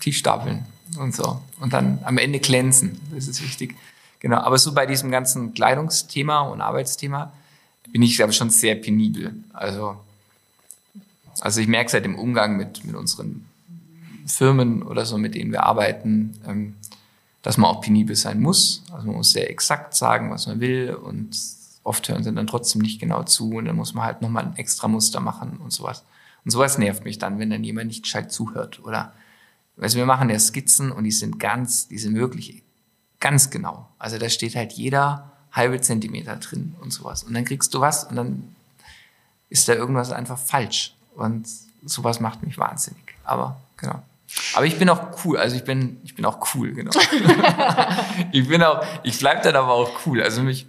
tief 0.00 0.16
stapeln 0.16 0.66
und 1.00 1.14
so. 1.14 1.40
Und 1.60 1.72
dann 1.72 1.98
am 2.04 2.18
Ende 2.18 2.38
glänzen. 2.38 3.00
Das 3.12 3.26
ist 3.26 3.42
wichtig. 3.42 3.74
Genau. 4.20 4.36
Aber 4.38 4.58
so 4.58 4.72
bei 4.72 4.86
diesem 4.86 5.10
ganzen 5.10 5.54
Kleidungsthema 5.54 6.40
und 6.40 6.60
Arbeitsthema 6.60 7.32
bin 7.90 8.02
ich, 8.02 8.16
glaube 8.16 8.32
ich, 8.32 8.36
schon 8.36 8.50
sehr 8.50 8.74
penibel. 8.74 9.34
Also, 9.52 9.96
also 11.40 11.60
ich 11.60 11.66
merke 11.66 11.90
seit 11.90 12.04
dem 12.04 12.18
Umgang 12.18 12.56
mit, 12.56 12.84
mit 12.84 12.94
unseren 12.94 13.46
Firmen 14.26 14.82
oder 14.82 15.06
so, 15.06 15.18
mit 15.18 15.34
denen 15.34 15.52
wir 15.52 15.64
arbeiten, 15.64 16.38
ähm, 16.46 16.74
dass 17.42 17.56
man 17.56 17.70
auch 17.70 17.80
penibel 17.80 18.14
sein 18.14 18.40
muss. 18.40 18.82
Also 18.92 19.06
man 19.06 19.16
muss 19.16 19.32
sehr 19.32 19.50
exakt 19.50 19.96
sagen, 19.96 20.30
was 20.30 20.46
man 20.46 20.60
will 20.60 20.94
und 20.94 21.36
oft 21.82 22.06
hören 22.08 22.22
sie 22.22 22.32
dann 22.32 22.46
trotzdem 22.46 22.82
nicht 22.82 23.00
genau 23.00 23.22
zu 23.24 23.54
und 23.54 23.64
dann 23.64 23.76
muss 23.76 23.94
man 23.94 24.04
halt 24.04 24.20
nochmal 24.20 24.44
ein 24.44 24.56
extra 24.56 24.86
Muster 24.86 25.20
machen 25.20 25.58
und 25.64 25.72
sowas. 25.72 26.04
Und 26.44 26.50
sowas 26.50 26.78
nervt 26.78 27.04
mich 27.04 27.18
dann, 27.18 27.38
wenn 27.38 27.50
dann 27.50 27.64
jemand 27.64 27.88
nicht 27.88 28.02
gescheit 28.02 28.30
zuhört 28.30 28.84
oder 28.84 29.12
also 29.80 29.96
wir 29.96 30.06
machen 30.06 30.30
ja 30.30 30.38
Skizzen 30.38 30.92
und 30.92 31.04
die 31.04 31.12
sind 31.12 31.38
ganz, 31.38 31.88
die 31.88 31.98
sind 31.98 32.14
wirklich 32.14 32.62
ganz 33.18 33.50
genau. 33.50 33.88
Also 33.98 34.18
da 34.18 34.28
steht 34.28 34.56
halt 34.56 34.72
jeder 34.72 35.32
halbe 35.52 35.80
Zentimeter 35.80 36.36
drin 36.36 36.74
und 36.80 36.92
sowas. 36.92 37.24
Und 37.24 37.34
dann 37.34 37.44
kriegst 37.44 37.74
du 37.74 37.80
was 37.80 38.04
und 38.04 38.16
dann 38.16 38.54
ist 39.48 39.68
da 39.68 39.74
irgendwas 39.74 40.12
einfach 40.12 40.38
falsch. 40.38 40.94
Und 41.14 41.46
sowas 41.84 42.20
macht 42.20 42.42
mich 42.42 42.56
wahnsinnig. 42.58 43.02
Aber 43.24 43.60
genau. 43.76 44.02
Aber 44.54 44.64
ich 44.64 44.78
bin 44.78 44.88
auch 44.88 45.24
cool, 45.24 45.38
also 45.38 45.56
ich 45.56 45.64
bin, 45.64 45.98
ich 46.04 46.14
bin 46.14 46.24
auch 46.24 46.54
cool, 46.54 46.72
genau. 46.72 46.92
ich 48.32 48.46
bin 48.46 48.62
auch, 48.62 48.84
ich 49.02 49.18
bleib 49.18 49.42
dann 49.42 49.56
aber 49.56 49.72
auch 49.72 50.06
cool. 50.06 50.22
Also 50.22 50.42
mich, 50.42 50.66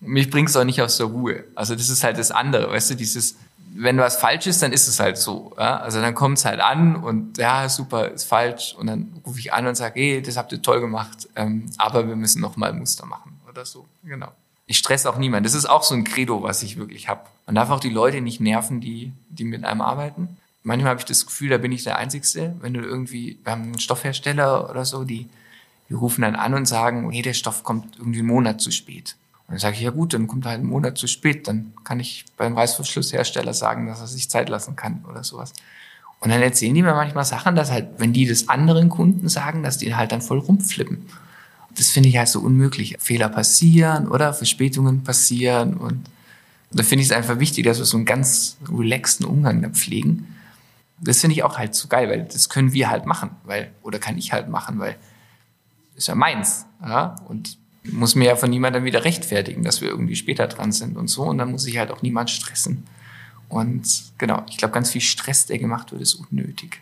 mich 0.00 0.30
bringt's 0.30 0.56
auch 0.56 0.64
nicht 0.64 0.82
aus 0.82 0.96
der 0.96 1.06
Ruhe. 1.06 1.44
Also 1.54 1.76
das 1.76 1.88
ist 1.88 2.02
halt 2.02 2.18
das 2.18 2.32
andere, 2.32 2.70
weißt 2.70 2.90
du, 2.90 2.94
dieses, 2.96 3.36
wenn 3.74 3.98
was 3.98 4.16
falsch 4.16 4.46
ist, 4.46 4.62
dann 4.62 4.72
ist 4.72 4.88
es 4.88 5.00
halt 5.00 5.18
so. 5.18 5.52
Ja? 5.58 5.78
Also 5.78 6.00
dann 6.00 6.14
kommt's 6.14 6.44
halt 6.44 6.60
an 6.60 6.96
und 6.96 7.38
ja, 7.38 7.68
super, 7.68 8.08
ist 8.08 8.24
falsch. 8.24 8.74
Und 8.78 8.86
dann 8.86 9.20
rufe 9.26 9.38
ich 9.38 9.52
an 9.52 9.66
und 9.66 9.74
sage, 9.74 10.00
hey, 10.00 10.22
das 10.22 10.36
habt 10.36 10.52
ihr 10.52 10.62
toll 10.62 10.80
gemacht, 10.80 11.28
ähm, 11.36 11.70
aber 11.78 12.08
wir 12.08 12.16
müssen 12.16 12.40
noch 12.40 12.56
mal 12.56 12.72
Muster 12.72 13.06
machen 13.06 13.40
oder 13.48 13.64
so. 13.64 13.86
Genau. 14.04 14.32
Ich 14.66 14.78
stresse 14.78 15.08
auch 15.08 15.16
niemanden. 15.16 15.44
Das 15.44 15.54
ist 15.54 15.66
auch 15.66 15.82
so 15.82 15.94
ein 15.94 16.04
Credo, 16.04 16.42
was 16.42 16.62
ich 16.62 16.76
wirklich 16.76 17.08
habe. 17.08 17.22
Man 17.46 17.54
darf 17.54 17.70
auch 17.70 17.80
die 17.80 17.88
Leute 17.88 18.20
nicht 18.20 18.40
nerven, 18.40 18.80
die, 18.80 19.12
die 19.30 19.44
mit 19.44 19.64
einem 19.64 19.80
arbeiten 19.80 20.36
manchmal 20.68 20.90
habe 20.90 21.00
ich 21.00 21.06
das 21.06 21.26
Gefühl, 21.26 21.48
da 21.48 21.58
bin 21.58 21.72
ich 21.72 21.82
der 21.82 21.96
Einzige. 21.96 22.54
Wenn 22.60 22.74
du 22.74 22.80
irgendwie, 22.80 23.38
wir 23.42 23.52
haben 23.52 23.62
einen 23.62 23.78
Stoffhersteller 23.78 24.70
oder 24.70 24.84
so, 24.84 25.02
die, 25.02 25.28
die 25.88 25.94
rufen 25.94 26.22
dann 26.22 26.36
an 26.36 26.54
und 26.54 26.66
sagen, 26.66 27.10
hey, 27.10 27.22
der 27.22 27.32
Stoff 27.32 27.64
kommt 27.64 27.96
irgendwie 27.98 28.20
einen 28.20 28.28
Monat 28.28 28.60
zu 28.60 28.70
spät. 28.70 29.16
Und 29.48 29.54
dann 29.54 29.58
sage 29.58 29.76
ich, 29.76 29.82
ja 29.82 29.90
gut, 29.90 30.14
dann 30.14 30.26
kommt 30.28 30.44
er 30.44 30.50
halt 30.50 30.60
einen 30.60 30.68
Monat 30.68 30.98
zu 30.98 31.06
spät. 31.06 31.48
Dann 31.48 31.72
kann 31.82 31.98
ich 31.98 32.26
beim 32.36 32.56
Reißverschlusshersteller 32.56 33.54
sagen, 33.54 33.86
dass 33.86 34.00
er 34.00 34.06
sich 34.06 34.30
Zeit 34.30 34.48
lassen 34.48 34.76
kann 34.76 35.04
oder 35.08 35.24
sowas. 35.24 35.52
Und 36.20 36.30
dann 36.30 36.42
erzählen 36.42 36.74
die 36.74 36.82
mir 36.82 36.94
manchmal 36.94 37.24
Sachen, 37.24 37.56
dass 37.56 37.70
halt, 37.70 37.88
wenn 37.98 38.12
die 38.12 38.26
das 38.26 38.48
anderen 38.48 38.88
Kunden 38.88 39.28
sagen, 39.28 39.62
dass 39.62 39.78
die 39.78 39.94
halt 39.94 40.12
dann 40.12 40.22
voll 40.22 40.38
rumflippen. 40.38 41.06
Das 41.74 41.88
finde 41.88 42.08
ich 42.08 42.16
halt 42.18 42.28
so 42.28 42.40
unmöglich. 42.40 42.96
Fehler 42.98 43.28
passieren 43.28 44.08
oder 44.08 44.34
Verspätungen 44.34 45.04
passieren 45.04 45.74
und 45.74 46.04
da 46.70 46.82
finde 46.82 47.02
ich 47.02 47.08
es 47.08 47.16
einfach 47.16 47.38
wichtig, 47.38 47.64
dass 47.64 47.78
wir 47.78 47.86
so 47.86 47.96
einen 47.96 48.04
ganz 48.04 48.58
relaxten 48.68 49.24
Umgang 49.24 49.62
da 49.62 49.70
pflegen 49.70 50.26
das 51.00 51.20
finde 51.20 51.34
ich 51.34 51.42
auch 51.42 51.58
halt 51.58 51.74
so 51.74 51.88
geil, 51.88 52.08
weil 52.08 52.24
das 52.24 52.48
können 52.48 52.72
wir 52.72 52.90
halt 52.90 53.06
machen, 53.06 53.30
weil, 53.44 53.72
oder 53.82 53.98
kann 53.98 54.18
ich 54.18 54.32
halt 54.32 54.48
machen, 54.48 54.78
weil 54.78 54.96
ist 55.94 56.08
ja 56.08 56.14
meins, 56.14 56.66
ja, 56.82 57.16
und 57.28 57.58
muss 57.92 58.14
mir 58.14 58.26
ja 58.26 58.36
von 58.36 58.50
niemandem 58.50 58.84
wieder 58.84 59.04
rechtfertigen, 59.04 59.62
dass 59.62 59.80
wir 59.80 59.88
irgendwie 59.88 60.16
später 60.16 60.46
dran 60.46 60.72
sind 60.72 60.96
und 60.96 61.08
so, 61.08 61.22
und 61.24 61.38
dann 61.38 61.50
muss 61.50 61.66
ich 61.66 61.78
halt 61.78 61.90
auch 61.90 62.02
niemand 62.02 62.30
stressen. 62.30 62.86
Und 63.48 64.04
genau, 64.18 64.42
ich 64.48 64.58
glaube, 64.58 64.74
ganz 64.74 64.90
viel 64.90 65.00
Stress, 65.00 65.46
der 65.46 65.58
gemacht 65.58 65.90
wird, 65.92 66.02
ist 66.02 66.14
unnötig. 66.14 66.80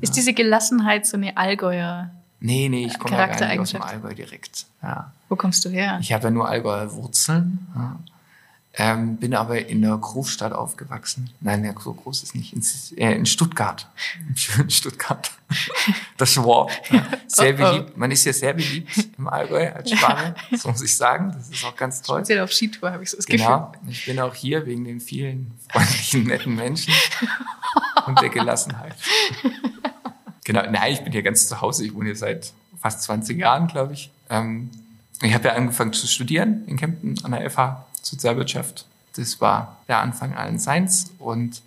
Ist 0.00 0.10
ja. 0.10 0.14
diese 0.14 0.32
Gelassenheit 0.32 1.06
so 1.06 1.16
eine 1.16 1.36
Allgäuer 1.36 2.10
Nee, 2.44 2.68
nee, 2.68 2.86
ich 2.86 2.98
komme 2.98 3.16
ja 3.16 3.26
gar 3.28 3.48
nicht 3.48 3.60
aus 3.60 3.70
dem 3.70 3.82
Allgäu 3.82 4.14
direkt. 4.14 4.66
Ja. 4.82 5.12
Wo 5.28 5.36
kommst 5.36 5.64
du 5.64 5.68
her? 5.68 5.98
Ich 6.02 6.12
habe 6.12 6.24
ja 6.24 6.30
nur 6.30 6.48
Allgäuer 6.48 6.92
Wurzeln. 6.92 7.68
Ja. 7.72 8.00
Ähm, 8.74 9.18
bin 9.18 9.34
aber 9.34 9.66
in 9.66 9.82
der 9.82 9.94
Großstadt 9.98 10.54
aufgewachsen. 10.54 11.28
Nein, 11.40 11.62
ja, 11.62 11.74
so 11.78 11.92
groß 11.92 12.22
ist 12.22 12.34
nicht. 12.34 12.54
In, 12.54 12.62
äh, 12.96 13.14
in 13.14 13.26
Stuttgart. 13.26 13.86
Im 14.28 14.34
schönen 14.34 14.70
Stuttgart. 14.70 15.30
Das 16.16 16.32
Schwab. 16.32 16.70
Ja. 16.90 17.06
Sehr 17.26 17.52
oh, 17.52 17.54
oh. 17.54 17.70
beliebt. 17.70 17.96
Man 17.98 18.10
ist 18.10 18.24
ja 18.24 18.32
sehr 18.32 18.54
beliebt 18.54 19.08
im 19.18 19.28
Allgäu 19.28 19.70
als 19.70 19.90
Spanier. 19.90 20.34
Ja. 20.50 20.56
So 20.56 20.70
muss 20.70 20.80
ich 20.80 20.96
sagen. 20.96 21.32
Das 21.36 21.50
ist 21.50 21.62
auch 21.66 21.76
ganz 21.76 22.00
toll. 22.00 22.20
Speziell 22.20 22.40
auf 22.40 22.50
Skitour 22.50 22.90
habe 22.90 23.02
ich 23.02 23.10
so 23.10 23.18
das 23.18 23.26
genau. 23.26 23.72
Gefühl. 23.72 23.90
Ich 23.90 24.06
bin 24.06 24.20
auch 24.20 24.34
hier 24.34 24.64
wegen 24.64 24.84
den 24.84 25.00
vielen 25.00 25.52
freundlichen, 25.68 26.24
netten 26.24 26.54
Menschen 26.54 26.94
und 28.06 28.22
der 28.22 28.30
Gelassenheit. 28.30 28.94
Genau. 30.44 30.62
Nein, 30.70 30.94
ich 30.94 31.00
bin 31.00 31.12
hier 31.12 31.22
ganz 31.22 31.46
zu 31.46 31.60
Hause. 31.60 31.84
Ich 31.84 31.94
wohne 31.94 32.06
hier 32.06 32.16
seit 32.16 32.54
fast 32.80 33.02
20 33.02 33.38
Jahren, 33.38 33.66
glaube 33.66 33.92
ich. 33.92 34.10
Ähm, 34.30 34.70
ich 35.20 35.34
habe 35.34 35.48
ja 35.48 35.54
angefangen 35.54 35.92
zu 35.92 36.06
studieren 36.06 36.64
in 36.66 36.78
Kempten 36.78 37.22
an 37.22 37.32
der 37.32 37.48
FH 37.50 37.86
Sozialwirtschaft. 38.02 38.86
Das 39.16 39.40
war 39.40 39.78
der 39.88 39.98
Anfang 40.00 40.34
allen 40.34 40.58
Seins 40.58 41.10
und 41.18 41.62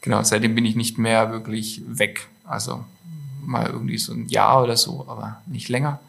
genau, 0.00 0.22
seitdem 0.22 0.54
bin 0.54 0.64
ich 0.64 0.76
nicht 0.76 0.98
mehr 0.98 1.30
wirklich 1.32 1.82
weg. 1.86 2.28
Also 2.44 2.84
mal 3.40 3.66
irgendwie 3.66 3.98
so 3.98 4.12
ein 4.12 4.28
Jahr 4.28 4.62
oder 4.62 4.76
so, 4.76 5.04
aber 5.08 5.42
nicht 5.46 5.68
länger 5.68 6.00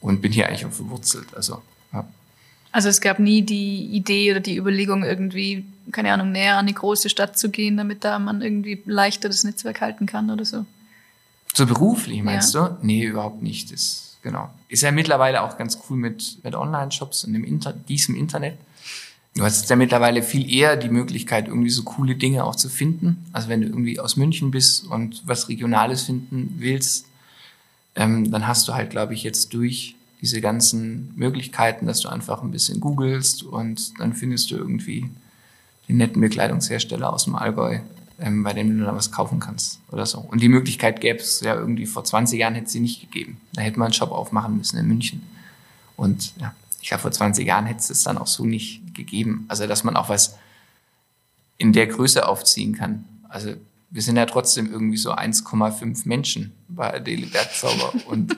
und 0.00 0.20
bin 0.20 0.32
hier 0.32 0.48
eigentlich 0.48 0.66
auch 0.66 0.72
verwurzelt. 0.72 1.34
Also, 1.34 1.62
ja. 1.92 2.04
also 2.72 2.88
es 2.88 3.00
gab 3.00 3.18
nie 3.18 3.42
die 3.42 3.86
Idee 3.86 4.30
oder 4.30 4.40
die 4.40 4.56
Überlegung, 4.56 5.04
irgendwie, 5.04 5.64
keine 5.92 6.12
Ahnung, 6.12 6.32
näher 6.32 6.54
an 6.54 6.66
eine 6.66 6.72
große 6.72 7.08
Stadt 7.08 7.38
zu 7.38 7.50
gehen, 7.50 7.76
damit 7.76 8.04
da 8.04 8.18
man 8.18 8.42
irgendwie 8.42 8.82
leichter 8.86 9.28
das 9.28 9.44
Netzwerk 9.44 9.80
halten 9.80 10.06
kann 10.06 10.30
oder 10.30 10.44
so. 10.44 10.64
So 11.54 11.66
beruflich 11.66 12.22
meinst 12.22 12.54
ja. 12.54 12.68
du? 12.68 12.86
Nee, 12.86 13.04
überhaupt 13.04 13.42
nicht. 13.42 13.72
Das, 13.72 14.16
genau. 14.22 14.50
Ist 14.68 14.82
ja 14.82 14.92
mittlerweile 14.92 15.42
auch 15.42 15.56
ganz 15.56 15.78
cool 15.88 15.96
mit, 15.96 16.38
mit 16.44 16.54
Online-Shops 16.54 17.24
und 17.24 17.32
dem 17.32 17.44
Inter 17.44 17.72
diesem 17.72 18.14
Internet. 18.14 18.58
Du 19.36 19.44
hast 19.44 19.68
ja 19.68 19.76
mittlerweile 19.76 20.22
viel 20.22 20.50
eher 20.50 20.76
die 20.76 20.88
Möglichkeit, 20.88 21.48
irgendwie 21.48 21.68
so 21.68 21.82
coole 21.82 22.16
Dinge 22.16 22.44
auch 22.44 22.56
zu 22.56 22.70
finden. 22.70 23.26
Also 23.32 23.48
wenn 23.50 23.60
du 23.60 23.66
irgendwie 23.66 24.00
aus 24.00 24.16
München 24.16 24.50
bist 24.50 24.86
und 24.86 25.22
was 25.26 25.50
Regionales 25.50 26.04
finden 26.04 26.54
willst, 26.56 27.06
ähm, 27.96 28.30
dann 28.30 28.46
hast 28.46 28.66
du 28.66 28.72
halt, 28.72 28.88
glaube 28.88 29.12
ich, 29.12 29.22
jetzt 29.22 29.52
durch 29.52 29.94
diese 30.22 30.40
ganzen 30.40 31.12
Möglichkeiten, 31.16 31.86
dass 31.86 32.00
du 32.00 32.08
einfach 32.08 32.42
ein 32.42 32.50
bisschen 32.50 32.80
googelst 32.80 33.42
und 33.42 34.00
dann 34.00 34.14
findest 34.14 34.50
du 34.50 34.56
irgendwie 34.56 35.10
den 35.86 35.98
netten 35.98 36.22
Bekleidungshersteller 36.22 37.12
aus 37.12 37.24
dem 37.24 37.36
Allgäu, 37.36 37.80
ähm, 38.18 38.42
bei 38.42 38.54
dem 38.54 38.78
du 38.78 38.86
dann 38.86 38.96
was 38.96 39.12
kaufen 39.12 39.38
kannst 39.38 39.80
oder 39.92 40.06
so. 40.06 40.18
Und 40.18 40.40
die 40.40 40.48
Möglichkeit 40.48 41.02
gäbe 41.02 41.18
es 41.18 41.42
ja 41.42 41.54
irgendwie 41.54 41.84
vor 41.84 42.04
20 42.04 42.40
Jahren 42.40 42.54
hätte 42.54 42.70
sie 42.70 42.80
nicht 42.80 43.02
gegeben. 43.02 43.38
Da 43.52 43.60
hätte 43.60 43.78
man 43.78 43.86
einen 43.86 43.92
Shop 43.92 44.12
aufmachen 44.12 44.56
müssen 44.56 44.78
in 44.78 44.88
München. 44.88 45.22
Und 45.98 46.32
ja, 46.40 46.54
ich 46.86 46.90
glaube, 46.90 47.02
vor 47.02 47.10
20 47.10 47.44
Jahren 47.44 47.66
hätte 47.66 47.80
es 47.80 47.90
es 47.90 48.04
dann 48.04 48.16
auch 48.16 48.28
so 48.28 48.44
nicht 48.44 48.94
gegeben. 48.94 49.44
Also, 49.48 49.66
dass 49.66 49.82
man 49.82 49.96
auch 49.96 50.08
was 50.08 50.38
in 51.58 51.72
der 51.72 51.88
Größe 51.88 52.28
aufziehen 52.28 52.76
kann. 52.76 53.04
Also, 53.28 53.54
wir 53.90 54.02
sind 54.02 54.14
ja 54.14 54.24
trotzdem 54.24 54.70
irgendwie 54.70 54.96
so 54.96 55.12
1,5 55.12 56.06
Menschen 56.06 56.52
bei 56.68 56.94
Adele 56.94 57.26
Bergzauber 57.26 57.92
und, 58.06 58.36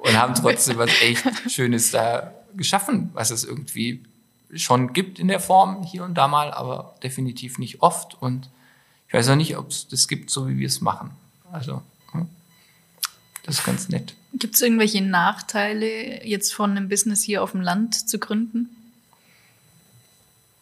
und 0.00 0.12
haben 0.12 0.34
trotzdem 0.34 0.76
was 0.76 0.90
echt 1.00 1.24
Schönes 1.50 1.90
da 1.90 2.34
geschaffen, 2.54 3.08
was 3.14 3.30
es 3.30 3.44
irgendwie 3.44 4.04
schon 4.52 4.92
gibt 4.92 5.18
in 5.18 5.28
der 5.28 5.40
Form 5.40 5.82
hier 5.82 6.04
und 6.04 6.12
da 6.12 6.28
mal, 6.28 6.52
aber 6.52 6.94
definitiv 7.02 7.58
nicht 7.58 7.80
oft. 7.80 8.20
Und 8.20 8.50
ich 9.06 9.14
weiß 9.14 9.30
auch 9.30 9.36
nicht, 9.36 9.56
ob 9.56 9.70
es 9.70 9.88
das 9.88 10.08
gibt, 10.08 10.28
so 10.28 10.46
wie 10.46 10.58
wir 10.58 10.66
es 10.66 10.82
machen. 10.82 11.12
Also, 11.50 11.80
hm, 12.12 12.28
das 13.44 13.60
ist 13.60 13.64
ganz 13.64 13.88
nett. 13.88 14.12
Gibt 14.38 14.54
es 14.54 14.62
irgendwelche 14.62 15.02
Nachteile, 15.02 16.24
jetzt 16.26 16.54
von 16.54 16.70
einem 16.70 16.88
Business 16.88 17.22
hier 17.22 17.42
auf 17.42 17.52
dem 17.52 17.60
Land 17.60 18.08
zu 18.08 18.18
gründen? 18.18 18.68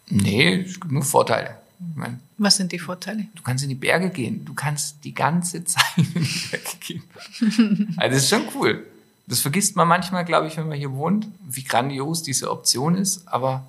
Nee, 0.08 0.60
es 0.60 0.80
gibt 0.80 0.92
nur 0.92 1.02
Vorteile. 1.02 1.56
Ich 1.78 1.96
mein, 1.96 2.20
Was 2.38 2.56
sind 2.56 2.72
die 2.72 2.78
Vorteile? 2.78 3.26
Du 3.34 3.42
kannst 3.42 3.64
in 3.64 3.68
die 3.68 3.74
Berge 3.74 4.10
gehen. 4.10 4.44
Du 4.44 4.54
kannst 4.54 5.04
die 5.04 5.14
ganze 5.14 5.64
Zeit 5.64 5.84
in 5.96 6.14
die 6.14 6.48
Berge 6.50 6.76
gehen. 6.80 7.02
also 7.96 8.14
das 8.14 8.22
ist 8.22 8.30
schon 8.30 8.48
cool. 8.54 8.86
Das 9.26 9.40
vergisst 9.40 9.74
man 9.76 9.88
manchmal, 9.88 10.24
glaube 10.24 10.46
ich, 10.46 10.56
wenn 10.56 10.68
man 10.68 10.78
hier 10.78 10.92
wohnt, 10.92 11.26
wie 11.48 11.64
grandios 11.64 12.22
diese 12.22 12.50
Option 12.50 12.94
ist. 12.94 13.26
Aber 13.26 13.66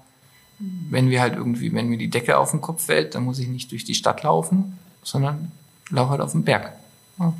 wenn 0.59 1.09
wir 1.09 1.21
halt 1.21 1.35
irgendwie, 1.35 1.73
wenn 1.73 1.87
mir 1.87 1.97
die 1.97 2.09
Decke 2.09 2.37
auf 2.37 2.51
den 2.51 2.61
Kopf 2.61 2.85
fällt, 2.85 3.15
dann 3.15 3.23
muss 3.23 3.39
ich 3.39 3.47
nicht 3.47 3.71
durch 3.71 3.83
die 3.83 3.95
Stadt 3.95 4.23
laufen, 4.23 4.77
sondern 5.03 5.51
laufe 5.89 6.11
halt 6.11 6.21
auf 6.21 6.31
den 6.31 6.43
Berg. 6.43 6.73
Ja. 7.19 7.33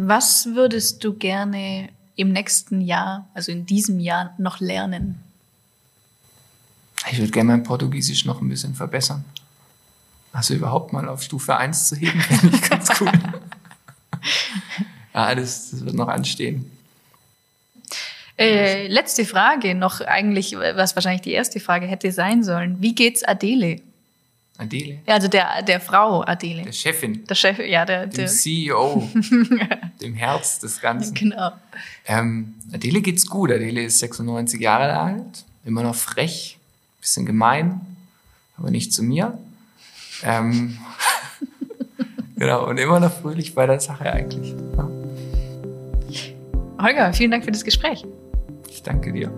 Was 0.00 0.46
würdest 0.54 1.02
du 1.02 1.14
gerne 1.14 1.88
im 2.14 2.30
nächsten 2.30 2.80
Jahr, 2.80 3.28
also 3.34 3.50
in 3.50 3.66
diesem 3.66 3.98
Jahr, 3.98 4.32
noch 4.38 4.60
lernen? 4.60 5.18
Ich 7.10 7.18
würde 7.18 7.32
gerne 7.32 7.50
mein 7.50 7.64
Portugiesisch 7.64 8.24
noch 8.24 8.40
ein 8.40 8.48
bisschen 8.48 8.76
verbessern. 8.76 9.24
Also 10.32 10.54
überhaupt 10.54 10.92
mal 10.92 11.08
auf 11.08 11.24
Stufe 11.24 11.56
1 11.56 11.88
zu 11.88 11.96
heben, 11.96 12.20
finde 12.20 12.54
ich 12.54 12.62
ganz 12.70 12.88
cool. 13.00 13.10
ja, 15.14 15.34
das, 15.34 15.72
das 15.72 15.84
wird 15.84 15.96
noch 15.96 16.06
anstehen. 16.06 16.70
Äh, 18.38 18.86
letzte 18.86 19.24
Frage 19.24 19.74
noch 19.74 20.00
eigentlich, 20.00 20.56
was 20.56 20.94
wahrscheinlich 20.94 21.22
die 21.22 21.32
erste 21.32 21.58
Frage 21.58 21.88
hätte 21.88 22.12
sein 22.12 22.44
sollen. 22.44 22.80
Wie 22.80 22.94
geht's 22.94 23.24
Adele? 23.24 23.80
Adele? 24.58 24.98
Ja, 25.06 25.14
also 25.14 25.28
der, 25.28 25.62
der 25.62 25.80
Frau 25.80 26.22
Adele. 26.24 26.62
Der 26.62 26.72
Chefin. 26.72 27.24
Der 27.26 27.34
Chef, 27.36 27.58
ja, 27.60 27.84
der, 27.84 28.06
Dem 28.06 28.16
der 28.16 28.26
CEO. 28.26 29.08
dem 30.02 30.14
Herz 30.14 30.58
des 30.58 30.80
Ganzen. 30.80 31.14
genau. 31.14 31.52
Ähm, 32.04 32.54
Adele 32.72 33.00
geht's 33.00 33.26
gut. 33.26 33.52
Adele 33.52 33.84
ist 33.84 34.00
96 34.00 34.60
Jahre 34.60 34.98
alt, 34.98 35.44
immer 35.64 35.84
noch 35.84 35.94
frech, 35.94 36.58
bisschen 37.00 37.24
gemein, 37.24 37.80
aber 38.56 38.70
nicht 38.70 38.92
zu 38.92 39.04
mir. 39.04 39.38
Ähm, 40.24 40.76
genau, 42.36 42.68
und 42.68 42.78
immer 42.78 42.98
noch 42.98 43.12
fröhlich 43.12 43.54
bei 43.54 43.66
der 43.66 43.78
Sache 43.78 44.12
eigentlich. 44.12 44.54
Ja. 44.76 44.90
Holger, 46.82 47.12
vielen 47.12 47.30
Dank 47.30 47.44
für 47.44 47.52
das 47.52 47.64
Gespräch. 47.64 48.04
Ich 48.68 48.82
danke 48.82 49.12
dir. 49.12 49.32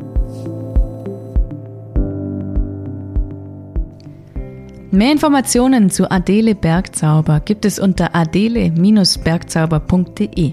Mehr 4.93 5.13
Informationen 5.13 5.89
zu 5.89 6.11
Adele 6.11 6.57
Bergzauber 6.57 7.39
gibt 7.39 7.65
es 7.65 7.79
unter 7.79 8.17
adele-bergzauber.de. 8.17 10.53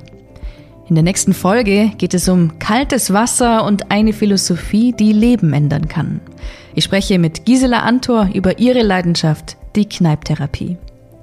In 0.90 0.96
der 0.96 1.04
nächsten 1.04 1.34
Folge 1.34 1.92
geht 1.98 2.14
es 2.14 2.30
um 2.30 2.60
kaltes 2.60 3.12
Wasser 3.12 3.66
und 3.66 3.90
eine 3.90 4.14
Philosophie, 4.14 4.94
die 4.94 5.12
Leben 5.12 5.54
ändern 5.54 5.88
kann. 5.88 6.22
Ich 6.76 6.84
spreche 6.84 7.18
mit 7.18 7.46
Gisela 7.46 7.80
Antor 7.80 8.30
über 8.32 8.60
ihre 8.60 8.84
Leidenschaft, 8.84 9.58
die 9.76 9.90
Kneiptherapie. 9.90 10.78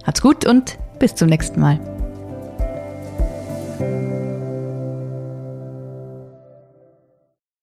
Habt's 0.05 0.21
gut 0.21 0.45
und 0.45 0.77
bis 0.99 1.15
zum 1.15 1.29
nächsten 1.29 1.61
Mal. 1.61 1.94